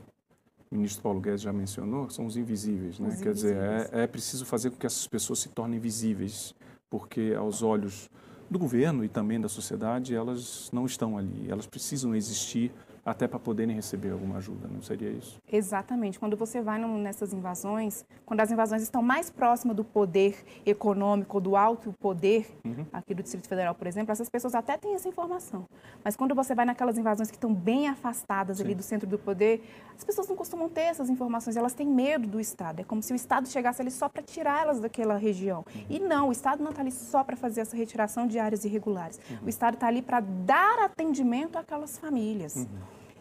ministro 0.72 1.04
Paulo 1.04 1.20
Guedes 1.20 1.42
já 1.42 1.52
mencionou, 1.52 2.10
são 2.10 2.26
os 2.26 2.36
invisíveis. 2.36 2.98
Né? 2.98 3.08
Os 3.10 3.20
Quer 3.20 3.30
invisíveis. 3.30 3.84
dizer, 3.84 3.94
é, 3.94 4.02
é 4.02 4.06
preciso 4.08 4.44
fazer 4.44 4.70
com 4.70 4.76
que 4.76 4.86
essas 4.86 5.06
pessoas 5.06 5.38
se 5.38 5.50
tornem 5.50 5.78
visíveis 5.78 6.52
porque 6.90 7.34
aos 7.36 7.62
olhos 7.62 8.10
do 8.50 8.58
governo 8.58 9.04
e 9.04 9.08
também 9.08 9.40
da 9.40 9.48
sociedade, 9.48 10.14
elas 10.14 10.70
não 10.72 10.86
estão 10.86 11.18
ali, 11.18 11.50
elas 11.50 11.66
precisam 11.66 12.14
existir 12.14 12.72
até 13.10 13.26
para 13.26 13.38
poderem 13.38 13.74
receber 13.74 14.10
alguma 14.10 14.36
ajuda, 14.36 14.68
não 14.68 14.82
seria 14.82 15.10
isso? 15.10 15.40
Exatamente. 15.50 16.18
Quando 16.18 16.36
você 16.36 16.60
vai 16.60 16.78
nessas 16.78 17.32
invasões, 17.32 18.04
quando 18.26 18.40
as 18.40 18.50
invasões 18.50 18.82
estão 18.82 19.02
mais 19.02 19.30
próximas 19.30 19.74
do 19.74 19.82
poder 19.82 20.44
econômico, 20.66 21.40
do 21.40 21.56
alto 21.56 21.94
poder, 21.98 22.46
uhum. 22.64 22.84
aqui 22.92 23.14
do 23.14 23.22
Distrito 23.22 23.48
Federal, 23.48 23.74
por 23.74 23.86
exemplo, 23.86 24.12
essas 24.12 24.28
pessoas 24.28 24.54
até 24.54 24.76
têm 24.76 24.94
essa 24.94 25.08
informação. 25.08 25.66
Mas 26.04 26.16
quando 26.16 26.34
você 26.34 26.54
vai 26.54 26.64
naquelas 26.64 26.98
invasões 26.98 27.30
que 27.30 27.36
estão 27.36 27.52
bem 27.52 27.88
afastadas 27.88 28.58
Sim. 28.58 28.64
ali 28.64 28.74
do 28.74 28.82
centro 28.82 29.08
do 29.08 29.18
poder, 29.18 29.62
as 29.96 30.04
pessoas 30.04 30.28
não 30.28 30.36
costumam 30.36 30.68
ter 30.68 30.82
essas 30.82 31.08
informações, 31.08 31.56
elas 31.56 31.72
têm 31.72 31.86
medo 31.86 32.28
do 32.28 32.38
Estado. 32.38 32.80
É 32.80 32.84
como 32.84 33.02
se 33.02 33.12
o 33.12 33.16
Estado 33.16 33.48
chegasse 33.48 33.80
ali 33.80 33.90
só 33.90 34.08
para 34.08 34.22
tirá-las 34.22 34.80
daquela 34.80 35.16
região. 35.16 35.64
Uhum. 35.74 35.84
E 35.88 35.98
não, 35.98 36.28
o 36.28 36.32
Estado 36.32 36.62
não 36.62 36.70
está 36.70 36.82
ali 36.82 36.92
só 36.92 37.24
para 37.24 37.36
fazer 37.36 37.62
essa 37.62 37.76
retiração 37.76 38.26
de 38.26 38.38
áreas 38.38 38.64
irregulares. 38.64 39.18
Uhum. 39.30 39.46
O 39.46 39.48
Estado 39.48 39.74
está 39.74 39.86
ali 39.86 40.02
para 40.02 40.20
dar 40.20 40.78
atendimento 40.80 41.56
àquelas 41.56 41.98
famílias. 41.98 42.66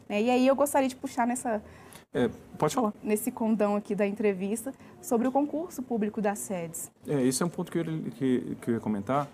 Né? 0.08 0.22
E 0.24 0.30
aí 0.30 0.48
eu 0.48 0.56
gostaria 0.56 0.88
de 0.88 0.96
puxar 0.96 1.28
nessa... 1.28 1.62
É, 2.13 2.30
pode 2.58 2.74
falar. 2.74 2.93
Nesse 3.04 3.32
condão 3.32 3.76
aqui 3.76 3.93
da 3.93 4.08
entrevista 4.08 4.74
sobre 5.02 5.28
o 5.28 5.32
concurso 5.32 5.84
público 5.84 6.22
das 6.22 6.39
sedes. 6.39 6.89
É, 7.08 7.22
esse 7.22 7.43
é 7.43 7.46
um 7.46 7.50
ponto 7.50 7.72
que 7.72 7.78
eu, 7.78 7.84
que, 8.12 8.58
que 8.62 8.70
eu 8.70 8.76
ia 8.76 8.80
comentar, 8.80 9.28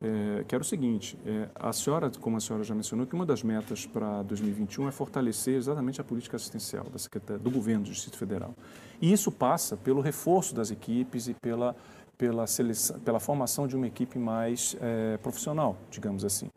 é, 0.00 0.44
que 0.46 0.54
era 0.54 0.60
o 0.60 0.64
seguinte, 0.64 1.18
é, 1.24 1.48
a 1.54 1.72
senhora, 1.72 2.10
como 2.20 2.36
a 2.36 2.40
senhora 2.40 2.62
já 2.64 2.74
mencionou, 2.74 3.06
que 3.06 3.14
uma 3.14 3.24
das 3.24 3.42
metas 3.42 3.86
para 3.86 4.22
2021 4.22 4.88
é 4.88 4.92
fortalecer 4.92 5.54
exatamente 5.54 6.00
a 6.00 6.04
política 6.04 6.36
assistencial 6.36 6.84
da 6.84 7.36
do 7.38 7.50
governo 7.50 7.84
do 7.84 7.90
Distrito 7.90 8.18
Federal. 8.18 8.54
E 9.00 9.12
isso 9.12 9.32
passa 9.32 9.76
pelo 9.76 10.00
reforço 10.00 10.54
das 10.54 10.70
equipes 10.70 11.28
e 11.28 11.34
pela, 11.34 11.74
pela, 12.18 12.46
seleção, 12.46 12.98
pela 13.00 13.18
formação 13.18 13.66
de 13.66 13.74
uma 13.74 13.86
equipe 13.86 14.18
mais 14.18 14.76
é, 14.80 15.16
profissional, 15.18 15.76
digamos 15.90 16.24
assim. 16.24 16.50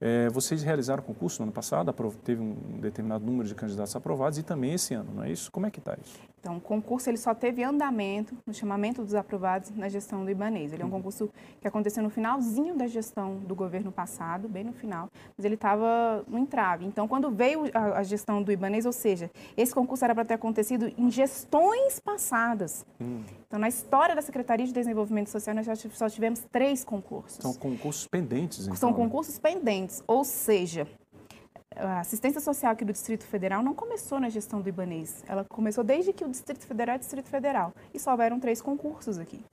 É, 0.00 0.28
vocês 0.28 0.62
realizaram 0.62 1.02
concurso 1.02 1.40
no 1.40 1.46
ano 1.46 1.52
passado, 1.52 1.92
teve 2.24 2.40
um 2.40 2.80
determinado 2.80 3.24
número 3.24 3.48
de 3.48 3.54
candidatos 3.54 3.94
aprovados 3.96 4.38
e 4.38 4.42
também 4.42 4.72
esse 4.74 4.94
ano, 4.94 5.12
não 5.12 5.24
é 5.24 5.30
isso? 5.30 5.50
Como 5.50 5.66
é 5.66 5.70
que 5.70 5.80
está 5.80 5.96
isso? 6.00 6.27
Então, 6.40 6.56
o 6.56 6.60
concurso 6.60 7.10
ele 7.10 7.16
só 7.16 7.34
teve 7.34 7.62
andamento 7.62 8.36
no 8.46 8.54
chamamento 8.54 9.02
dos 9.02 9.14
aprovados 9.14 9.70
na 9.70 9.88
gestão 9.88 10.24
do 10.24 10.30
Ibanês. 10.30 10.72
Ele 10.72 10.82
é 10.82 10.84
um 10.84 10.88
uhum. 10.88 10.96
concurso 10.96 11.30
que 11.60 11.66
aconteceu 11.66 12.02
no 12.02 12.10
finalzinho 12.10 12.76
da 12.76 12.86
gestão 12.86 13.36
do 13.36 13.54
governo 13.54 13.90
passado, 13.90 14.48
bem 14.48 14.64
no 14.64 14.72
final, 14.72 15.10
mas 15.36 15.44
ele 15.44 15.54
estava 15.54 16.24
no 16.28 16.38
entrave. 16.38 16.84
Então, 16.84 17.08
quando 17.08 17.30
veio 17.30 17.64
a, 17.74 17.98
a, 17.98 18.02
gestão 18.02 18.42
do 18.42 18.52
Ibanês, 18.52 18.86
ou 18.86 18.92
seja, 18.92 19.30
esse 19.56 19.74
concurso 19.74 20.04
era 20.04 20.14
para 20.14 20.24
ter 20.24 20.34
acontecido 20.34 20.92
em 20.96 21.10
gestões 21.10 21.98
passadas. 21.98 22.86
Hum. 23.00 23.22
Então, 23.46 23.58
na 23.58 23.68
história 23.68 24.14
da 24.14 24.22
Secretaria 24.22 24.66
de 24.66 24.72
Desenvolvimento 24.72 25.28
Social, 25.28 25.54
nós 25.54 25.66
só 25.92 26.08
tivemos 26.08 26.44
três 26.52 26.84
concursos. 26.84 27.38
São 27.42 27.54
concursos 27.54 28.06
pendentes, 28.06 28.64
então. 28.64 28.76
São 28.76 28.90
né? 28.90 28.96
concursos 28.96 29.38
pendentes, 29.38 30.02
ou 30.06 30.24
seja, 30.24 30.86
a 31.76 32.00
assistência 32.00 32.40
social 32.40 32.72
aqui 32.72 32.84
do 32.84 32.92
Distrito 32.92 33.24
Federal 33.24 33.62
não 33.62 33.74
começou 33.74 34.18
na 34.18 34.28
gestão 34.28 34.60
do 34.60 34.68
Ibanês. 34.68 35.22
Ela 35.28 35.44
começou 35.44 35.84
desde 35.84 36.12
que 36.12 36.24
o 36.24 36.28
Distrito 36.28 36.66
Federal 36.66 36.96
é 36.96 36.98
Distrito 36.98 37.28
Federal. 37.28 37.72
E 37.92 37.98
só 37.98 38.12
houveram 38.12 38.40
três 38.40 38.60
concursos 38.60 39.18
aqui. 39.18 39.44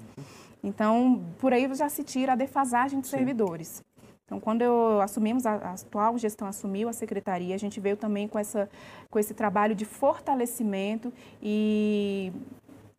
Então, 0.63 1.23
por 1.39 1.53
aí 1.53 1.73
já 1.75 1.89
se 1.89 2.03
tira 2.03 2.33
a 2.33 2.35
defasagem 2.35 2.99
de 2.99 3.07
Sim. 3.07 3.17
servidores. 3.17 3.83
Então, 4.25 4.39
quando 4.39 4.63
eu 4.63 4.99
assumimos, 5.01 5.45
a, 5.45 5.53
a, 5.53 5.73
atual 5.73 6.17
gestão 6.17 6.47
assumiu 6.47 6.89
a 6.89 6.93
secretaria, 6.93 7.53
a 7.53 7.59
gente 7.59 7.79
veio 7.79 7.95
também 7.95 8.27
com, 8.27 8.39
essa, 8.39 8.67
com 9.09 9.19
esse 9.19 9.35
trabalho 9.35 9.75
de 9.75 9.85
fortalecimento 9.85 11.13
e, 11.41 12.31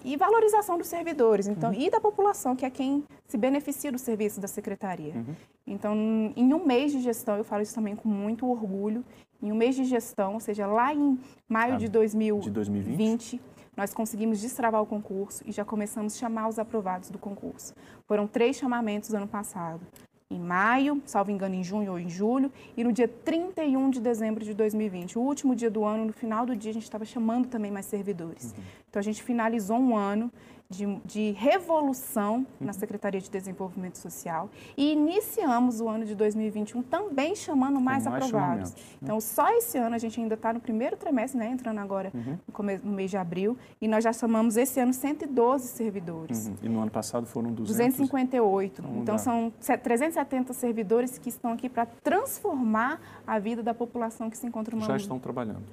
e 0.04 0.16
valorização 0.16 0.78
dos 0.78 0.87
servidores 0.87 1.46
então, 1.46 1.70
uhum. 1.70 1.80
e 1.80 1.90
da 1.90 2.00
população, 2.00 2.54
que 2.54 2.64
é 2.64 2.70
quem 2.70 3.04
se 3.26 3.37
beneficia 3.37 3.90
do 3.90 3.98
serviço 3.98 4.40
da 4.40 4.48
secretaria. 4.48 5.14
Uhum. 5.14 5.35
Então, 5.66 5.94
em 6.37 6.54
um 6.54 6.64
mês 6.64 6.92
de 6.92 7.00
gestão, 7.00 7.37
eu 7.37 7.44
falo 7.44 7.62
isso 7.62 7.74
também 7.74 7.96
com 7.96 8.09
muito 8.09 8.48
orgulho, 8.48 9.04
em 9.42 9.50
um 9.50 9.56
mês 9.56 9.74
de 9.74 9.85
gestão, 9.85 10.35
ou 10.35 10.40
seja, 10.40 10.66
lá 10.66 10.94
em 10.94 11.18
maio 11.48 11.74
ah, 11.74 11.78
de, 11.78 11.88
2000, 11.88 12.38
de 12.38 12.50
2020, 12.50 13.40
nós 13.76 13.92
conseguimos 13.92 14.40
destravar 14.40 14.80
o 14.80 14.87
concurso 14.87 15.42
e 15.46 15.52
já 15.52 15.64
começamos 15.64 16.14
a 16.14 16.18
chamar 16.18 16.48
os 16.48 16.59
aprovados 16.59 17.11
do 17.11 17.18
concurso. 17.18 17.74
Foram 18.06 18.26
três 18.26 18.56
chamamentos 18.56 19.12
ano 19.12 19.28
passado 19.28 19.80
em 20.29 20.41
maio, 20.41 21.01
salvo 21.07 21.31
engano, 21.31 21.55
em 21.55 21.62
junho 21.62 21.93
ou 21.93 21.99
em 21.99 22.09
julho, 22.09 22.51
e 22.77 22.83
no 22.83 22.93
dia 22.93 23.07
31 23.07 23.91
de 23.91 24.01
dezembro 24.01 24.45
de 24.45 24.55
2020, 24.55 25.19
o 25.19 25.23
último 25.23 25.55
dia 25.55 25.71
do 25.71 25.85
ano, 25.85 26.07
no 26.07 26.12
final 26.12 26.45
do 26.45 26.57
dia, 26.57 26.71
a 26.73 26.75
gente 26.75 26.83
estava 26.83 27.05
chamando 27.05 27.47
também 27.47 27.71
mais 27.71 27.87
servidores. 27.87 28.53
Uhum. 28.53 28.65
Então, 28.91 28.99
a 29.01 29.03
gente 29.05 29.23
finalizou 29.23 29.79
um 29.79 29.97
ano 29.97 30.33
de, 30.68 30.96
de 31.05 31.31
revolução 31.33 32.46
na 32.61 32.72
Secretaria 32.72 33.20
de 33.20 33.31
Desenvolvimento 33.31 33.98
Social 33.98 34.50
e 34.76 34.92
iniciamos 34.92 35.81
o 35.81 35.88
ano 35.88 36.05
de 36.05 36.14
2021 36.14 36.83
também 36.83 37.35
chamando 37.37 37.81
mais, 37.81 38.05
mais 38.05 38.24
aprovados. 38.24 38.74
Né? 38.74 38.81
Então, 39.02 39.20
só 39.20 39.48
esse 39.57 39.79
ano, 39.79 39.94
a 39.94 39.98
gente 39.98 40.20
ainda 40.20 40.35
está 40.35 40.52
no 40.52 40.61
primeiro 40.61 40.96
trimestre, 40.96 41.38
né, 41.38 41.48
entrando 41.48 41.79
agora 41.79 42.12
uhum. 42.12 42.79
no, 42.83 42.92
mês 42.92 43.11
de 43.11 43.16
abril, 43.16 43.57
e 43.81 43.87
nós 43.87 44.02
já 44.02 44.12
chamamos 44.12 44.57
esse 44.57 44.81
ano 44.81 44.92
112 44.92 45.68
servidores. 45.68 46.48
Uhum. 46.48 46.57
E 46.62 46.68
no 46.68 46.81
ano 46.81 46.90
passado 46.90 47.26
foram 47.26 47.52
200? 47.52 47.76
258. 47.76 48.83
Então, 48.83 49.02
então 49.02 49.18
são 49.18 49.52
370 49.61 50.52
servidores 50.52 51.18
que 51.18 51.29
estão 51.29 51.52
aqui 51.52 51.68
para 51.68 51.87
transformar 51.87 53.00
a 53.26 53.38
vida 53.38 53.62
da 53.62 53.74
população 53.74 54.29
que 54.29 54.37
se 54.37 54.46
encontra 54.46 54.74
no 54.74 54.83
Já 54.85 54.96
estão 54.96 55.18
trabalhando. 55.18 55.64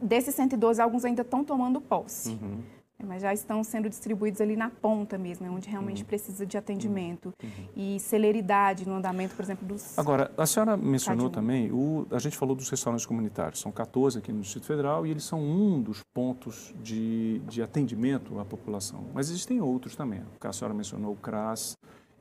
Desses 0.00 0.34
112, 0.34 0.82
alguns 0.82 1.04
ainda 1.04 1.22
estão 1.22 1.44
tomando 1.44 1.80
posse. 1.80 2.30
Uhum 2.30 2.81
mas 3.06 3.22
já 3.22 3.32
estão 3.32 3.62
sendo 3.62 3.88
distribuídos 3.88 4.40
ali 4.40 4.56
na 4.56 4.70
ponta 4.70 5.18
mesmo, 5.18 5.46
é 5.46 5.50
onde 5.50 5.68
realmente 5.68 6.02
uhum. 6.02 6.08
precisa 6.08 6.46
de 6.46 6.56
atendimento 6.56 7.32
uhum. 7.42 7.68
e 7.76 8.00
celeridade 8.00 8.86
no 8.86 8.94
andamento, 8.94 9.34
por 9.34 9.42
exemplo, 9.42 9.66
dos... 9.66 9.98
Agora, 9.98 10.30
a 10.36 10.46
senhora 10.46 10.76
mencionou 10.76 11.30
também, 11.30 11.70
o, 11.70 12.06
a 12.10 12.18
gente 12.18 12.36
falou 12.36 12.54
dos 12.54 12.68
restaurantes 12.68 13.06
comunitários, 13.06 13.60
são 13.60 13.72
14 13.72 14.18
aqui 14.18 14.32
no 14.32 14.40
Distrito 14.40 14.66
Federal 14.66 15.06
e 15.06 15.10
eles 15.10 15.24
são 15.24 15.40
um 15.40 15.80
dos 15.80 16.02
pontos 16.14 16.74
de, 16.82 17.40
de 17.40 17.62
atendimento 17.62 18.38
à 18.38 18.44
população, 18.44 19.04
mas 19.14 19.30
existem 19.30 19.60
outros 19.60 19.96
também, 19.96 20.22
a 20.40 20.52
senhora 20.52 20.74
mencionou 20.74 21.12
o 21.12 21.16
CRAS 21.16 21.76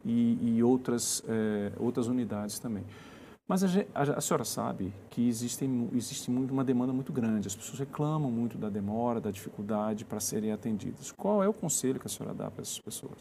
e, 0.05 0.37
e 0.41 0.63
outras, 0.63 1.23
é, 1.27 1.71
outras 1.77 2.07
unidades 2.07 2.59
também. 2.59 2.83
Mas 3.51 3.65
a, 3.65 3.67
a, 3.93 4.01
a, 4.17 4.21
senhora 4.21 4.45
sabe 4.45 4.93
que 5.09 5.27
existe, 5.27 5.69
existe 5.93 6.31
muito, 6.31 6.53
uma 6.53 6.63
demanda 6.63 6.93
muito 6.93 7.11
grande, 7.11 7.49
as 7.49 7.53
pessoas 7.53 7.79
reclamam 7.79 8.31
muito 8.31 8.57
da 8.57 8.69
demora, 8.69 9.19
da 9.19 9.29
dificuldade 9.29 10.05
para 10.05 10.21
serem 10.21 10.53
atendidas. 10.53 11.11
Qual 11.11 11.43
é 11.43 11.49
o 11.49 11.51
conselho 11.51 11.99
que 11.99 12.07
a 12.07 12.09
senhora 12.09 12.33
dá 12.33 12.49
para 12.49 12.61
essas 12.61 12.79
pessoas? 12.79 13.19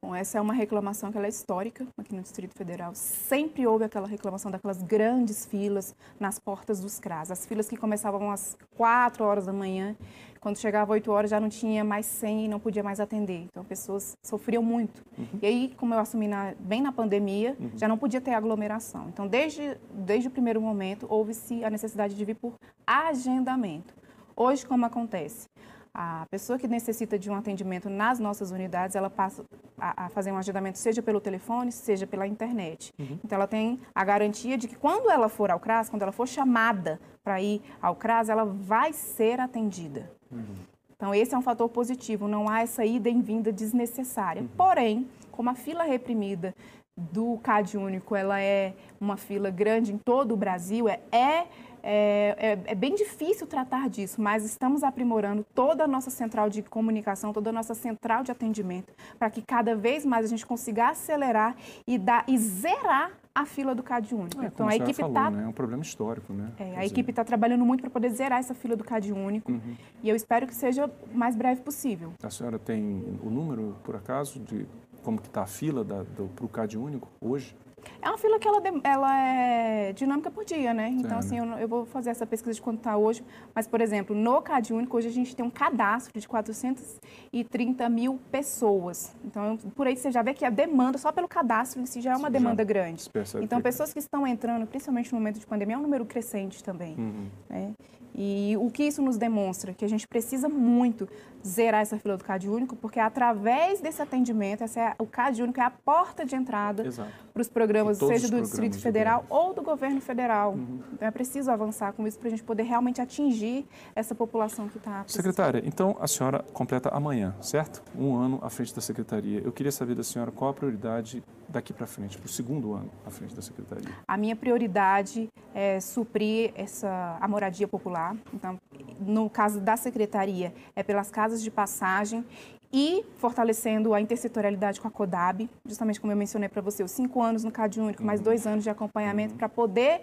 Bom, 0.00 0.14
essa 0.14 0.38
é 0.38 0.40
uma 0.40 0.54
reclamação 0.54 1.10
que 1.10 1.18
é 1.18 1.28
histórica 1.28 1.84
aqui 1.98 2.14
no 2.14 2.22
Distrito 2.22 2.54
Federal. 2.56 2.94
Sempre 2.94 3.66
houve 3.66 3.84
aquela 3.84 4.06
reclamação 4.06 4.48
daquelas 4.48 4.80
grandes 4.80 5.44
filas 5.44 5.92
nas 6.20 6.38
portas 6.38 6.78
dos 6.78 7.00
CRAS. 7.00 7.32
As 7.32 7.44
filas 7.44 7.68
que 7.68 7.76
começavam 7.76 8.30
às 8.30 8.56
4 8.76 9.24
horas 9.24 9.46
da 9.46 9.52
manhã, 9.52 9.96
quando 10.44 10.58
chegava 10.58 10.92
às 10.92 10.96
8 11.00 11.10
horas 11.10 11.30
já 11.30 11.40
não 11.40 11.48
tinha 11.48 11.82
mais 11.82 12.04
senha 12.04 12.44
e 12.44 12.48
não 12.48 12.60
podia 12.60 12.82
mais 12.82 13.00
atender. 13.00 13.46
Então, 13.50 13.64
pessoas 13.64 14.14
sofriam 14.22 14.62
muito. 14.62 15.02
Uhum. 15.16 15.38
E 15.40 15.46
aí, 15.46 15.74
como 15.74 15.94
eu 15.94 15.98
assumi 15.98 16.28
na, 16.28 16.52
bem 16.60 16.82
na 16.82 16.92
pandemia, 16.92 17.56
uhum. 17.58 17.70
já 17.74 17.88
não 17.88 17.96
podia 17.96 18.20
ter 18.20 18.34
aglomeração. 18.34 19.08
Então, 19.08 19.26
desde, 19.26 19.78
desde 19.90 20.28
o 20.28 20.30
primeiro 20.30 20.60
momento, 20.60 21.06
houve-se 21.08 21.64
a 21.64 21.70
necessidade 21.70 22.14
de 22.14 22.22
vir 22.26 22.36
por 22.36 22.52
agendamento. 22.86 23.94
Hoje, 24.36 24.66
como 24.66 24.84
acontece? 24.84 25.48
A 25.96 26.26
pessoa 26.28 26.58
que 26.58 26.66
necessita 26.66 27.16
de 27.16 27.30
um 27.30 27.36
atendimento 27.36 27.88
nas 27.88 28.18
nossas 28.18 28.50
unidades, 28.50 28.96
ela 28.96 29.08
passa 29.08 29.44
a, 29.78 30.06
a 30.06 30.08
fazer 30.08 30.32
um 30.32 30.36
agendamento 30.36 30.76
seja 30.76 31.00
pelo 31.00 31.20
telefone, 31.20 31.70
seja 31.70 32.04
pela 32.04 32.26
internet. 32.26 32.92
Uhum. 32.98 33.18
Então, 33.24 33.36
ela 33.36 33.46
tem 33.46 33.80
a 33.94 34.04
garantia 34.04 34.58
de 34.58 34.66
que 34.66 34.74
quando 34.74 35.08
ela 35.08 35.28
for 35.28 35.52
ao 35.52 35.60
CRAS, 35.60 35.88
quando 35.88 36.02
ela 36.02 36.10
for 36.10 36.26
chamada 36.26 37.00
para 37.22 37.40
ir 37.40 37.62
ao 37.80 37.94
CRAS, 37.94 38.28
ela 38.28 38.44
vai 38.44 38.92
ser 38.92 39.38
atendida. 39.38 40.10
Uhum. 40.32 40.56
Então, 40.96 41.14
esse 41.14 41.32
é 41.32 41.38
um 41.38 41.42
fator 41.42 41.68
positivo, 41.68 42.26
não 42.26 42.48
há 42.48 42.62
essa 42.62 42.84
ida 42.84 43.08
e 43.08 43.22
vinda 43.22 43.52
desnecessária. 43.52 44.42
Uhum. 44.42 44.48
Porém, 44.56 45.08
como 45.30 45.48
a 45.48 45.54
fila 45.54 45.84
reprimida 45.84 46.52
do 46.96 47.38
CAD 47.38 47.76
único, 47.76 48.16
ela 48.16 48.40
é 48.40 48.74
uma 49.00 49.16
fila 49.16 49.48
grande 49.48 49.92
em 49.92 49.98
todo 49.98 50.34
o 50.34 50.36
Brasil, 50.36 50.88
é, 50.88 51.00
é 51.12 51.46
é, 51.86 52.34
é, 52.38 52.72
é, 52.72 52.74
bem 52.74 52.94
difícil 52.94 53.46
tratar 53.46 53.90
disso, 53.90 54.18
mas 54.18 54.42
estamos 54.42 54.82
aprimorando 54.82 55.44
toda 55.54 55.84
a 55.84 55.86
nossa 55.86 56.08
central 56.08 56.48
de 56.48 56.62
comunicação, 56.62 57.30
toda 57.30 57.50
a 57.50 57.52
nossa 57.52 57.74
central 57.74 58.22
de 58.24 58.32
atendimento, 58.32 58.94
para 59.18 59.28
que 59.28 59.42
cada 59.42 59.76
vez 59.76 60.06
mais 60.06 60.24
a 60.24 60.28
gente 60.28 60.46
consiga 60.46 60.88
acelerar 60.88 61.54
e, 61.86 61.98
dar, 61.98 62.24
e 62.26 62.38
zerar 62.38 63.12
a 63.34 63.44
fila 63.44 63.74
do 63.74 63.82
CAD 63.82 64.14
único. 64.14 64.42
É, 64.42 64.46
então 64.46 64.66
a, 64.66 64.74
equipe 64.74 65.02
está. 65.02 65.30
Né? 65.30 65.44
É 65.44 65.46
um 65.46 65.52
problema 65.52 65.82
histórico, 65.82 66.32
né? 66.32 66.52
É, 66.58 66.62
a 66.62 66.66
dizer... 66.68 66.86
equipe 66.86 67.10
está 67.10 67.22
trabalhando 67.22 67.66
muito 67.66 67.82
para 67.82 67.90
poder 67.90 68.08
zerar 68.10 68.38
essa 68.38 68.54
fila 68.54 68.74
do 68.74 68.84
CAD 68.84 69.12
único 69.12 69.52
uhum. 69.52 69.74
e 70.02 70.08
eu 70.08 70.16
espero 70.16 70.46
que 70.46 70.54
seja 70.54 70.86
o 70.86 71.18
mais 71.18 71.36
breve 71.36 71.60
possível. 71.60 72.14
A 72.22 72.30
senhora 72.30 72.58
tem 72.58 73.18
o 73.22 73.28
número, 73.28 73.76
por 73.84 73.94
acaso, 73.94 74.40
de 74.40 74.66
como 75.02 75.20
que 75.20 75.28
está 75.28 75.42
a 75.42 75.46
fila 75.46 75.84
para 75.84 76.44
o 76.44 76.48
CAD 76.48 76.78
único 76.78 77.08
hoje? 77.20 77.54
É 78.00 78.08
uma 78.08 78.18
fila 78.18 78.38
que 78.38 78.46
ela, 78.46 78.62
ela 78.82 79.18
é 79.18 79.92
dinâmica 79.92 80.30
por 80.30 80.44
dia, 80.44 80.74
né? 80.74 80.88
Então, 80.88 81.18
assim, 81.18 81.38
eu, 81.38 81.44
eu, 81.58 81.68
vou 81.68 81.84
fazer 81.84 82.10
essa 82.10 82.26
pesquisa 82.26 82.54
de 82.54 82.62
quanto 82.62 82.78
está 82.78 82.96
hoje. 82.96 83.24
Mas, 83.54 83.66
por 83.66 83.80
exemplo, 83.80 84.14
no 84.14 84.42
CAD 84.42 84.72
Único, 84.72 84.96
hoje 84.96 85.08
a 85.08 85.12
gente 85.12 85.34
tem 85.34 85.44
um 85.44 85.50
cadastro 85.50 86.18
de 86.18 86.28
430 86.28 87.88
mil 87.88 88.18
pessoas. 88.30 89.14
Então, 89.24 89.56
por 89.74 89.86
aí 89.86 89.96
você 89.96 90.10
já 90.10 90.22
vê 90.22 90.34
que 90.34 90.44
a 90.44 90.50
demanda, 90.50 90.98
só 90.98 91.12
pelo 91.12 91.28
cadastro 91.28 91.80
em 91.80 91.86
si, 91.86 92.00
já 92.00 92.12
é 92.12 92.16
uma 92.16 92.28
Sim, 92.28 92.32
demanda 92.32 92.64
grande. 92.64 93.08
Então, 93.40 93.60
pessoas 93.60 93.92
que 93.92 93.98
estão 93.98 94.26
entrando, 94.26 94.66
principalmente 94.66 95.12
no 95.12 95.18
momento 95.18 95.38
de 95.38 95.46
pandemia, 95.46 95.76
é 95.76 95.78
um 95.78 95.82
número 95.82 96.04
crescente 96.04 96.62
também. 96.62 96.94
Uhum. 96.96 97.26
Né? 97.48 97.72
E 98.14 98.56
o 98.58 98.70
que 98.70 98.84
isso 98.84 99.02
nos 99.02 99.16
demonstra? 99.16 99.74
Que 99.74 99.84
a 99.84 99.88
gente 99.88 100.06
precisa 100.06 100.48
muito 100.48 101.08
zerar 101.46 101.82
essa 101.82 101.98
fila 101.98 102.16
do 102.16 102.24
CAD 102.24 102.48
único, 102.48 102.74
porque 102.76 102.98
através 102.98 103.80
desse 103.80 104.00
atendimento, 104.00 104.64
essa 104.64 104.80
é, 104.80 104.94
o 104.98 105.06
CAD 105.06 105.42
único 105.42 105.60
é 105.60 105.64
a 105.64 105.70
porta 105.70 106.24
de 106.24 106.34
entrada 106.34 106.84
para 107.32 107.40
os 107.40 107.48
programas, 107.48 107.98
seja 107.98 108.28
do 108.28 108.40
Distrito 108.40 108.78
Federal 108.78 109.24
ou 109.28 109.52
do 109.52 109.62
governo 109.62 110.00
federal. 110.00 110.52
Uhum. 110.52 110.80
Então 110.92 111.06
é 111.06 111.10
preciso 111.10 111.50
avançar 111.50 111.92
com 111.92 112.06
isso 112.06 112.18
para 112.18 112.28
a 112.28 112.30
gente 112.30 112.42
poder 112.42 112.62
realmente 112.62 113.00
atingir 113.00 113.66
essa 113.94 114.14
população 114.14 114.68
que 114.68 114.78
está 114.78 115.04
Secretária, 115.06 115.62
então 115.64 115.96
a 116.00 116.06
senhora 116.06 116.44
completa 116.52 116.88
amanhã, 116.90 117.34
certo? 117.40 117.82
Um 117.96 118.16
ano 118.16 118.38
à 118.42 118.48
frente 118.48 118.74
da 118.74 118.80
Secretaria. 118.80 119.40
Eu 119.44 119.52
queria 119.52 119.72
saber 119.72 119.94
da 119.94 120.02
senhora 120.02 120.30
qual 120.30 120.50
a 120.50 120.54
prioridade 120.54 121.22
daqui 121.48 121.72
para 121.72 121.86
frente, 121.86 122.18
para 122.18 122.26
o 122.26 122.28
segundo 122.28 122.72
ano 122.72 122.90
à 123.06 123.10
frente 123.10 123.34
da 123.34 123.42
Secretaria? 123.42 123.90
A 124.06 124.16
minha 124.16 124.34
prioridade 124.34 125.28
é 125.54 125.78
suprir 125.80 126.52
essa, 126.54 127.16
a 127.20 127.28
moradia 127.28 127.68
popular. 127.68 128.16
Então, 128.32 128.58
no 128.98 129.28
caso 129.30 129.60
da 129.60 129.76
Secretaria, 129.76 130.52
é 130.74 130.82
pelas 130.82 131.10
casas 131.10 131.33
de 131.42 131.50
passagem 131.50 132.24
e 132.72 133.04
fortalecendo 133.18 133.94
a 133.94 134.00
intersetorialidade 134.00 134.80
com 134.80 134.88
a 134.88 134.90
CODAB, 134.90 135.48
justamente 135.64 136.00
como 136.00 136.12
eu 136.12 136.16
mencionei 136.16 136.48
para 136.48 136.60
você, 136.60 136.82
os 136.82 136.90
cinco 136.90 137.22
anos 137.22 137.44
no 137.44 137.52
CAD 137.52 137.80
único, 137.80 138.02
mais 138.02 138.18
uhum. 138.18 138.24
dois 138.24 138.46
anos 138.46 138.64
de 138.64 138.70
acompanhamento 138.70 139.32
uhum. 139.32 139.38
para 139.38 139.48
poder 139.48 140.02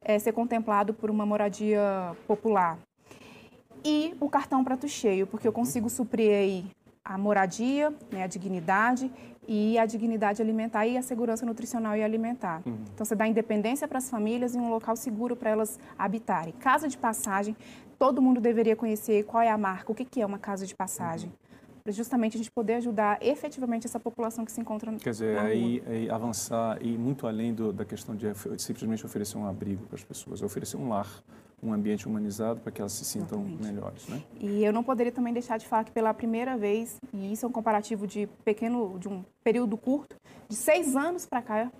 é, 0.00 0.18
ser 0.18 0.32
contemplado 0.32 0.94
por 0.94 1.10
uma 1.10 1.26
moradia 1.26 1.80
popular. 2.26 2.78
E 3.84 4.14
o 4.20 4.28
cartão 4.28 4.62
prato 4.62 4.88
cheio, 4.88 5.26
porque 5.26 5.48
eu 5.48 5.52
consigo 5.52 5.90
suprir 5.90 6.30
aí 6.30 6.64
a 7.04 7.18
moradia, 7.18 7.92
né, 8.12 8.22
a 8.22 8.28
dignidade 8.28 9.10
e 9.46 9.78
a 9.78 9.86
dignidade 9.86 10.40
alimentar 10.40 10.86
e 10.86 10.96
a 10.96 11.02
segurança 11.02 11.44
nutricional 11.44 11.96
e 11.96 12.02
alimentar. 12.02 12.62
Uhum. 12.64 12.78
Então, 12.94 13.04
você 13.04 13.14
dá 13.14 13.26
independência 13.26 13.88
para 13.88 13.98
as 13.98 14.08
famílias 14.08 14.54
e 14.54 14.58
um 14.58 14.70
local 14.70 14.96
seguro 14.96 15.34
para 15.34 15.50
elas 15.50 15.78
habitarem. 15.98 16.52
Casa 16.54 16.88
de 16.88 16.96
passagem, 16.96 17.56
todo 17.98 18.22
mundo 18.22 18.40
deveria 18.40 18.76
conhecer 18.76 19.24
qual 19.24 19.42
é 19.42 19.50
a 19.50 19.58
marca, 19.58 19.90
o 19.90 19.94
que, 19.94 20.04
que 20.04 20.20
é 20.20 20.26
uma 20.26 20.38
casa 20.38 20.66
de 20.66 20.74
passagem. 20.74 21.28
Uhum. 21.30 21.52
Para 21.82 21.92
justamente 21.92 22.36
a 22.36 22.38
gente 22.38 22.50
poder 22.50 22.74
ajudar 22.74 23.18
efetivamente 23.20 23.88
essa 23.88 23.98
população 23.98 24.44
que 24.44 24.52
se 24.52 24.60
encontra 24.60 24.92
Quer 24.92 25.10
dizer, 25.10 25.36
aí, 25.38 25.82
aí, 25.84 26.08
avançar 26.08 26.78
e 26.80 26.96
muito 26.96 27.26
além 27.26 27.52
do, 27.52 27.72
da 27.72 27.84
questão 27.84 28.14
de 28.14 28.26
simplesmente 28.56 29.04
oferecer 29.04 29.36
um 29.36 29.46
abrigo 29.46 29.84
para 29.86 29.96
as 29.96 30.04
pessoas, 30.04 30.40
é 30.40 30.44
oferecer 30.44 30.76
um 30.76 30.88
lar 30.88 31.08
um 31.62 31.72
ambiente 31.72 32.08
humanizado 32.08 32.60
para 32.60 32.72
que 32.72 32.80
elas 32.80 32.92
se 32.92 33.04
sintam 33.04 33.40
Exatamente. 33.40 33.62
melhores, 33.62 34.08
né? 34.08 34.22
E 34.40 34.64
eu 34.64 34.72
não 34.72 34.82
poderia 34.82 35.12
também 35.12 35.32
deixar 35.32 35.58
de 35.58 35.66
falar 35.66 35.84
que 35.84 35.92
pela 35.92 36.12
primeira 36.12 36.56
vez, 36.56 36.96
e 37.12 37.32
isso 37.32 37.46
é 37.46 37.48
um 37.48 37.52
comparativo 37.52 38.06
de 38.06 38.26
pequeno, 38.44 38.98
de 38.98 39.08
um 39.08 39.24
período 39.44 39.76
curto, 39.76 40.16
de 40.48 40.56
seis 40.56 40.96
anos 40.96 41.24
para 41.24 41.40
cá, 41.40 41.72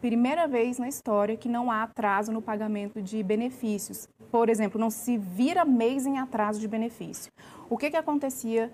primeira 0.00 0.48
vez 0.48 0.78
na 0.78 0.88
história 0.88 1.36
que 1.36 1.48
não 1.48 1.70
há 1.70 1.84
atraso 1.84 2.32
no 2.32 2.42
pagamento 2.42 3.00
de 3.00 3.22
benefícios. 3.22 4.08
Por 4.32 4.48
exemplo, 4.48 4.80
não 4.80 4.90
se 4.90 5.16
vira 5.16 5.64
mês 5.64 6.06
em 6.06 6.18
atraso 6.18 6.58
de 6.58 6.66
benefício. 6.66 7.30
O 7.68 7.76
que, 7.76 7.90
que 7.90 7.96
acontecia, 7.96 8.72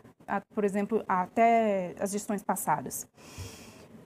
por 0.54 0.64
exemplo, 0.64 1.04
até 1.06 1.94
as 2.00 2.12
gestões 2.12 2.42
passadas? 2.42 3.06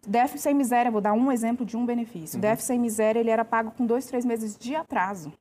DF 0.06 0.38
sem 0.38 0.54
miséria, 0.54 0.90
vou 0.90 1.00
dar 1.00 1.12
um 1.12 1.30
exemplo 1.30 1.64
de 1.64 1.76
um 1.76 1.84
benefício. 1.84 2.40
Uhum. 2.40 2.54
DF 2.54 2.62
sem 2.62 2.78
miséria, 2.78 3.20
ele 3.20 3.30
era 3.30 3.44
pago 3.44 3.70
com 3.70 3.84
dois, 3.84 4.06
três 4.06 4.24
meses 4.24 4.56
de 4.56 4.74
atraso. 4.74 5.32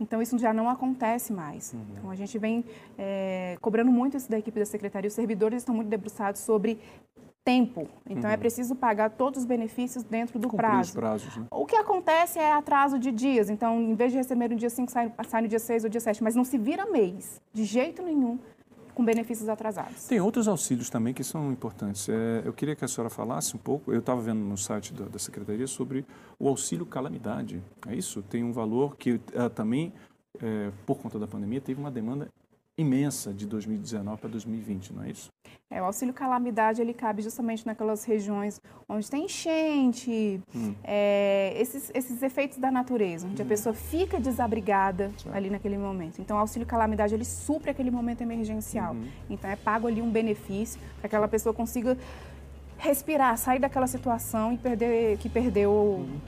Então, 0.00 0.22
isso 0.22 0.38
já 0.38 0.52
não 0.52 0.68
acontece 0.68 1.32
mais. 1.32 1.72
Uhum. 1.72 1.84
Então, 1.90 2.10
a 2.10 2.16
gente 2.16 2.38
vem 2.38 2.64
é, 2.96 3.56
cobrando 3.60 3.92
muito 3.92 4.16
isso 4.16 4.30
da 4.30 4.38
equipe 4.38 4.58
da 4.58 4.66
secretaria. 4.66 5.08
Os 5.08 5.14
servidores 5.14 5.62
estão 5.62 5.74
muito 5.74 5.88
debruçados 5.88 6.40
sobre 6.40 6.78
tempo. 7.44 7.86
Então, 8.08 8.24
é 8.24 8.28
uhum. 8.28 8.34
é 8.34 8.36
preciso 8.38 8.74
pagar 8.74 9.10
todos 9.10 9.40
os 9.40 9.44
benefícios 9.44 10.02
dentro 10.02 10.38
do 10.38 10.48
Cumprir 10.48 10.66
prazo. 10.66 10.88
Os 10.88 10.94
prazos, 10.94 11.36
né? 11.36 11.46
O 11.50 11.66
que 11.66 11.76
acontece 11.76 12.38
é 12.38 12.52
atraso 12.52 12.98
de 12.98 13.12
dias. 13.12 13.50
Então, 13.50 13.80
em 13.80 13.94
vez 13.94 14.12
de 14.12 14.18
receber 14.18 14.48
no 14.48 14.56
dia 14.56 14.70
5, 14.70 14.90
sai, 14.90 15.12
sai 15.28 15.42
no 15.42 15.48
dia 15.48 15.58
6 15.58 15.84
ou 15.84 15.90
dia 15.90 16.00
7. 16.00 16.24
Mas 16.24 16.34
não 16.34 16.44
se 16.44 16.56
vira 16.56 16.86
mês, 16.86 17.40
de 17.52 17.64
jeito 17.64 18.02
nenhum 18.02 18.38
com 18.94 19.04
benefícios 19.04 19.48
atrasados. 19.48 20.04
Tem 20.04 20.20
outros 20.20 20.46
auxílios 20.46 20.88
também 20.88 21.12
que 21.12 21.24
são 21.24 21.50
importantes. 21.50 22.08
É, 22.08 22.42
eu 22.44 22.52
queria 22.52 22.76
que 22.76 22.84
a 22.84 22.88
senhora 22.88 23.10
falasse 23.10 23.56
um 23.56 23.58
pouco, 23.58 23.92
eu 23.92 23.98
estava 23.98 24.20
vendo 24.20 24.40
no 24.40 24.56
site 24.56 24.92
da, 24.94 25.06
da, 25.06 25.18
Secretaria 25.18 25.66
sobre 25.66 26.04
o 26.38 26.48
auxílio 26.48 26.86
calamidade. 26.86 27.62
É 27.86 27.94
isso? 27.94 28.22
Tem 28.22 28.44
um 28.44 28.52
valor 28.52 28.96
que 28.96 29.12
uh, 29.12 29.50
também, 29.54 29.92
é, 30.40 30.70
por 30.86 30.98
conta 30.98 31.18
da 31.18 31.26
pandemia, 31.26 31.60
teve 31.60 31.80
uma 31.80 31.90
demanda 31.90 32.28
imensa 32.78 33.32
de 33.32 33.46
2019 33.46 34.20
para 34.20 34.30
2020, 34.30 34.92
não 34.92 35.02
é 35.02 35.10
isso? 35.10 35.33
É, 35.74 35.82
o 35.82 35.86
auxílio 35.86 36.14
calamidade 36.14 36.80
ele 36.80 36.94
cabe 36.94 37.20
justamente 37.20 37.66
naquelas 37.66 38.04
regiões 38.04 38.60
onde 38.88 39.10
tem 39.10 39.24
enchente, 39.24 40.40
hum. 40.54 40.72
é, 40.84 41.52
esses, 41.56 41.90
esses 41.92 42.22
efeitos 42.22 42.58
da 42.58 42.70
natureza, 42.70 43.26
onde 43.26 43.42
hum. 43.42 43.44
a 43.44 43.48
pessoa 43.48 43.74
fica 43.74 44.20
desabrigada 44.20 45.10
certo. 45.18 45.34
ali 45.34 45.50
naquele 45.50 45.76
momento. 45.76 46.20
Então, 46.20 46.36
o 46.36 46.40
auxílio 46.40 46.64
calamidade 46.64 47.12
ele 47.12 47.24
supre 47.24 47.72
aquele 47.72 47.90
momento 47.90 48.20
emergencial. 48.20 48.94
Uhum. 48.94 49.08
Então, 49.28 49.50
é 49.50 49.56
pago 49.56 49.88
ali 49.88 50.00
um 50.00 50.08
benefício 50.08 50.80
para 51.00 51.08
que 51.08 51.16
aquela 51.16 51.26
pessoa 51.26 51.52
consiga 51.52 51.98
respirar, 52.78 53.36
sair 53.36 53.58
daquela 53.58 53.88
situação 53.88 54.52
e 54.52 54.58
perder 54.58 55.18
que 55.18 55.28
perdeu 55.28 55.72
uhum. 55.72 56.20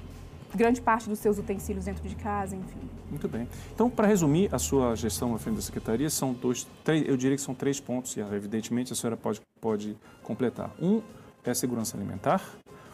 Grande 0.55 0.81
parte 0.81 1.09
dos 1.09 1.19
seus 1.19 1.39
utensílios 1.39 1.85
dentro 1.85 2.07
de 2.09 2.15
casa, 2.15 2.55
enfim. 2.57 2.81
Muito 3.11 3.29
bem. 3.29 3.49
Então, 3.75 3.89
para 3.89 4.07
resumir 4.07 4.55
a 4.55 4.59
sua 4.59 4.95
gestão 4.95 5.35
à 5.35 5.39
frente 5.39 5.57
da 5.57 5.63
Secretaria, 5.63 6.11
são 6.11 6.33
dois, 6.33 6.67
três, 6.85 7.07
eu 7.07 7.17
diria 7.17 7.37
que 7.37 7.43
são 7.43 7.55
três 7.55 7.81
pontos, 7.81 8.17
e 8.17 8.21
evidentemente 8.21 8.93
a 8.93 8.97
senhora 8.97 9.17
pode, 9.17 9.41
pode 9.61 9.97
completar. 10.23 10.71
Um 10.81 11.03
é 11.45 11.51
a 11.51 11.55
segurança 11.55 11.97
alimentar, 11.97 12.43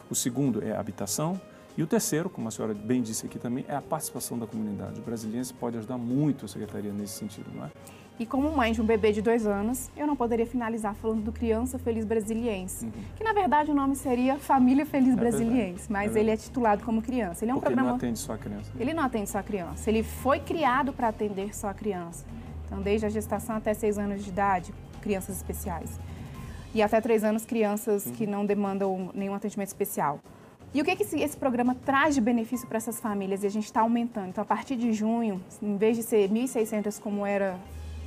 o 0.09 0.15
segundo 0.15 0.63
é 0.63 0.71
a 0.71 0.79
habitação, 0.79 1.39
e 1.75 1.81
o 1.81 1.87
terceiro, 1.87 2.29
como 2.29 2.47
a 2.47 2.51
senhora 2.51 2.73
bem 2.73 3.01
disse 3.01 3.25
aqui 3.25 3.39
também, 3.39 3.65
é 3.67 3.75
a 3.75 3.81
participação 3.81 4.37
da 4.37 4.45
comunidade. 4.45 4.99
O 4.99 5.03
brasileiro 5.03 5.47
pode 5.59 5.77
ajudar 5.77 5.97
muito 5.97 6.45
a 6.45 6.47
Secretaria 6.47 6.93
nesse 6.93 7.13
sentido, 7.13 7.49
não 7.51 7.65
é? 7.65 7.71
E 8.19 8.25
como 8.27 8.51
mãe 8.51 8.71
de 8.71 8.81
um 8.81 8.85
bebê 8.85 9.11
de 9.11 9.21
dois 9.21 9.47
anos, 9.47 9.89
eu 9.97 10.05
não 10.05 10.15
poderia 10.15 10.45
finalizar 10.45 10.93
falando 10.93 11.23
do 11.23 11.31
Criança 11.31 11.79
Feliz 11.79 12.05
Brasiliense, 12.05 12.85
uhum. 12.85 12.91
que 13.15 13.23
na 13.23 13.33
verdade 13.33 13.71
o 13.71 13.73
nome 13.73 13.95
seria 13.95 14.37
Família 14.37 14.85
Feliz 14.85 15.13
é 15.13 15.15
Brasiliense, 15.15 15.91
mas 15.91 16.15
é 16.15 16.19
ele 16.19 16.29
é 16.29 16.37
titulado 16.37 16.83
como 16.83 17.01
criança. 17.01 17.43
Ele 17.43 17.51
é 17.51 17.53
um 17.55 17.57
Porque 17.57 17.73
programa. 17.73 17.89
Ele 17.89 17.91
não 17.91 17.97
atende 17.97 18.19
só 18.19 18.33
a 18.33 18.37
criança. 18.37 18.71
Né? 18.73 18.81
Ele 18.81 18.93
não 18.93 19.03
atende 19.03 19.29
só 19.29 19.37
a 19.39 19.43
criança. 19.43 19.89
Ele 19.89 20.03
foi 20.03 20.39
criado 20.39 20.93
para 20.93 21.07
atender 21.07 21.55
só 21.55 21.69
a 21.69 21.73
criança. 21.73 22.23
Então, 22.65 22.81
desde 22.81 23.05
a 23.07 23.09
gestação 23.09 23.55
até 23.55 23.73
seis 23.73 23.97
anos 23.97 24.23
de 24.23 24.29
idade, 24.29 24.73
crianças 25.01 25.35
especiais. 25.35 25.99
E 26.73 26.81
até 26.81 27.01
três 27.01 27.23
anos, 27.23 27.45
crianças 27.45 28.05
uhum. 28.05 28.13
que 28.13 28.27
não 28.27 28.45
demandam 28.45 29.11
nenhum 29.13 29.33
atendimento 29.33 29.67
especial. 29.67 30.19
E 30.73 30.81
o 30.81 30.85
que, 30.85 30.95
que 30.95 31.03
esse, 31.03 31.19
esse, 31.19 31.37
programa 31.37 31.75
traz 31.75 32.15
de 32.15 32.21
benefício 32.21 32.67
para 32.67 32.77
essas 32.77 32.99
famílias? 32.99 33.43
E 33.43 33.47
a 33.47 33.49
gente 33.49 33.65
está 33.65 33.81
aumentando. 33.81 34.29
Então, 34.29 34.41
a 34.41 34.45
partir 34.45 34.75
de 34.75 34.91
junho, 34.91 35.39
em 35.61 35.77
vez 35.77 35.95
de 35.97 36.03
ser 36.03 36.29
1.600 36.29 36.99
como 36.99 37.25
era 37.25 37.59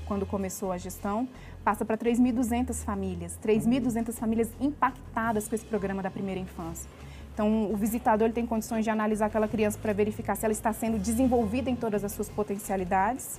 quando 0.07 0.25
começou 0.25 0.73
a 0.73 0.79
gestão, 0.79 1.29
passa 1.65 1.85
para 1.85 1.99
3.200 1.99 2.85
famílias, 2.85 3.39
3.200 3.45 4.13
famílias 4.13 4.49
impactadas 4.61 5.49
com 5.49 5.55
esse 5.55 5.65
programa 5.65 6.03
da 6.03 6.11
primeira 6.11 6.41
infância. 6.41 6.89
Então, 7.35 7.71
o 7.71 7.77
visitador 7.77 8.27
ele 8.27 8.35
tem 8.35 8.47
condições 8.47 8.83
de 8.83 8.89
analisar 8.89 9.27
aquela 9.27 9.47
criança 9.47 9.79
para 9.79 9.93
verificar 9.93 10.37
se 10.37 10.47
ela 10.47 10.53
está 10.53 10.73
sendo 10.73 10.99
desenvolvida 10.99 11.69
em 11.69 11.77
todas 11.77 12.03
as 12.03 12.13
suas 12.13 12.31
potencialidades 12.31 13.39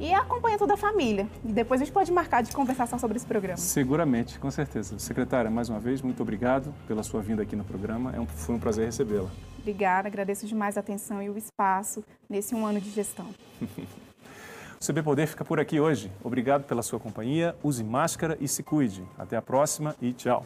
e 0.00 0.12
acompanha 0.12 0.58
toda 0.58 0.74
a 0.74 0.76
família. 0.76 1.28
E 1.44 1.52
depois 1.52 1.80
a 1.80 1.84
gente 1.84 1.94
pode 1.94 2.10
marcar 2.10 2.42
de 2.42 2.50
conversar 2.50 2.88
só 2.88 2.98
sobre 2.98 3.16
esse 3.16 3.26
programa. 3.26 3.58
Seguramente, 3.58 4.40
com 4.40 4.50
certeza. 4.50 4.98
Secretária, 4.98 5.48
mais 5.48 5.68
uma 5.68 5.78
vez, 5.78 6.02
muito 6.02 6.20
obrigado 6.20 6.74
pela 6.88 7.04
sua 7.04 7.22
vinda 7.22 7.44
aqui 7.44 7.54
no 7.54 7.62
programa. 7.62 8.12
É 8.12 8.18
um, 8.18 8.26
foi 8.26 8.56
um 8.56 8.58
prazer 8.58 8.86
recebê-la. 8.86 9.30
Obrigada, 9.60 10.08
agradeço 10.08 10.44
demais 10.44 10.76
a 10.76 10.80
atenção 10.80 11.22
e 11.22 11.30
o 11.30 11.38
espaço 11.38 12.04
nesse 12.28 12.56
um 12.56 12.66
ano 12.66 12.80
de 12.80 12.90
gestão. 12.90 13.26
O 14.82 14.84
CB 14.84 15.00
Poder 15.04 15.28
fica 15.28 15.44
por 15.44 15.60
aqui 15.60 15.78
hoje. 15.78 16.10
Obrigado 16.24 16.64
pela 16.64 16.82
sua 16.82 16.98
companhia, 16.98 17.54
use 17.62 17.84
máscara 17.84 18.36
e 18.40 18.48
se 18.48 18.64
cuide. 18.64 19.04
Até 19.16 19.36
a 19.36 19.42
próxima 19.42 19.94
e 20.02 20.12
tchau. 20.12 20.44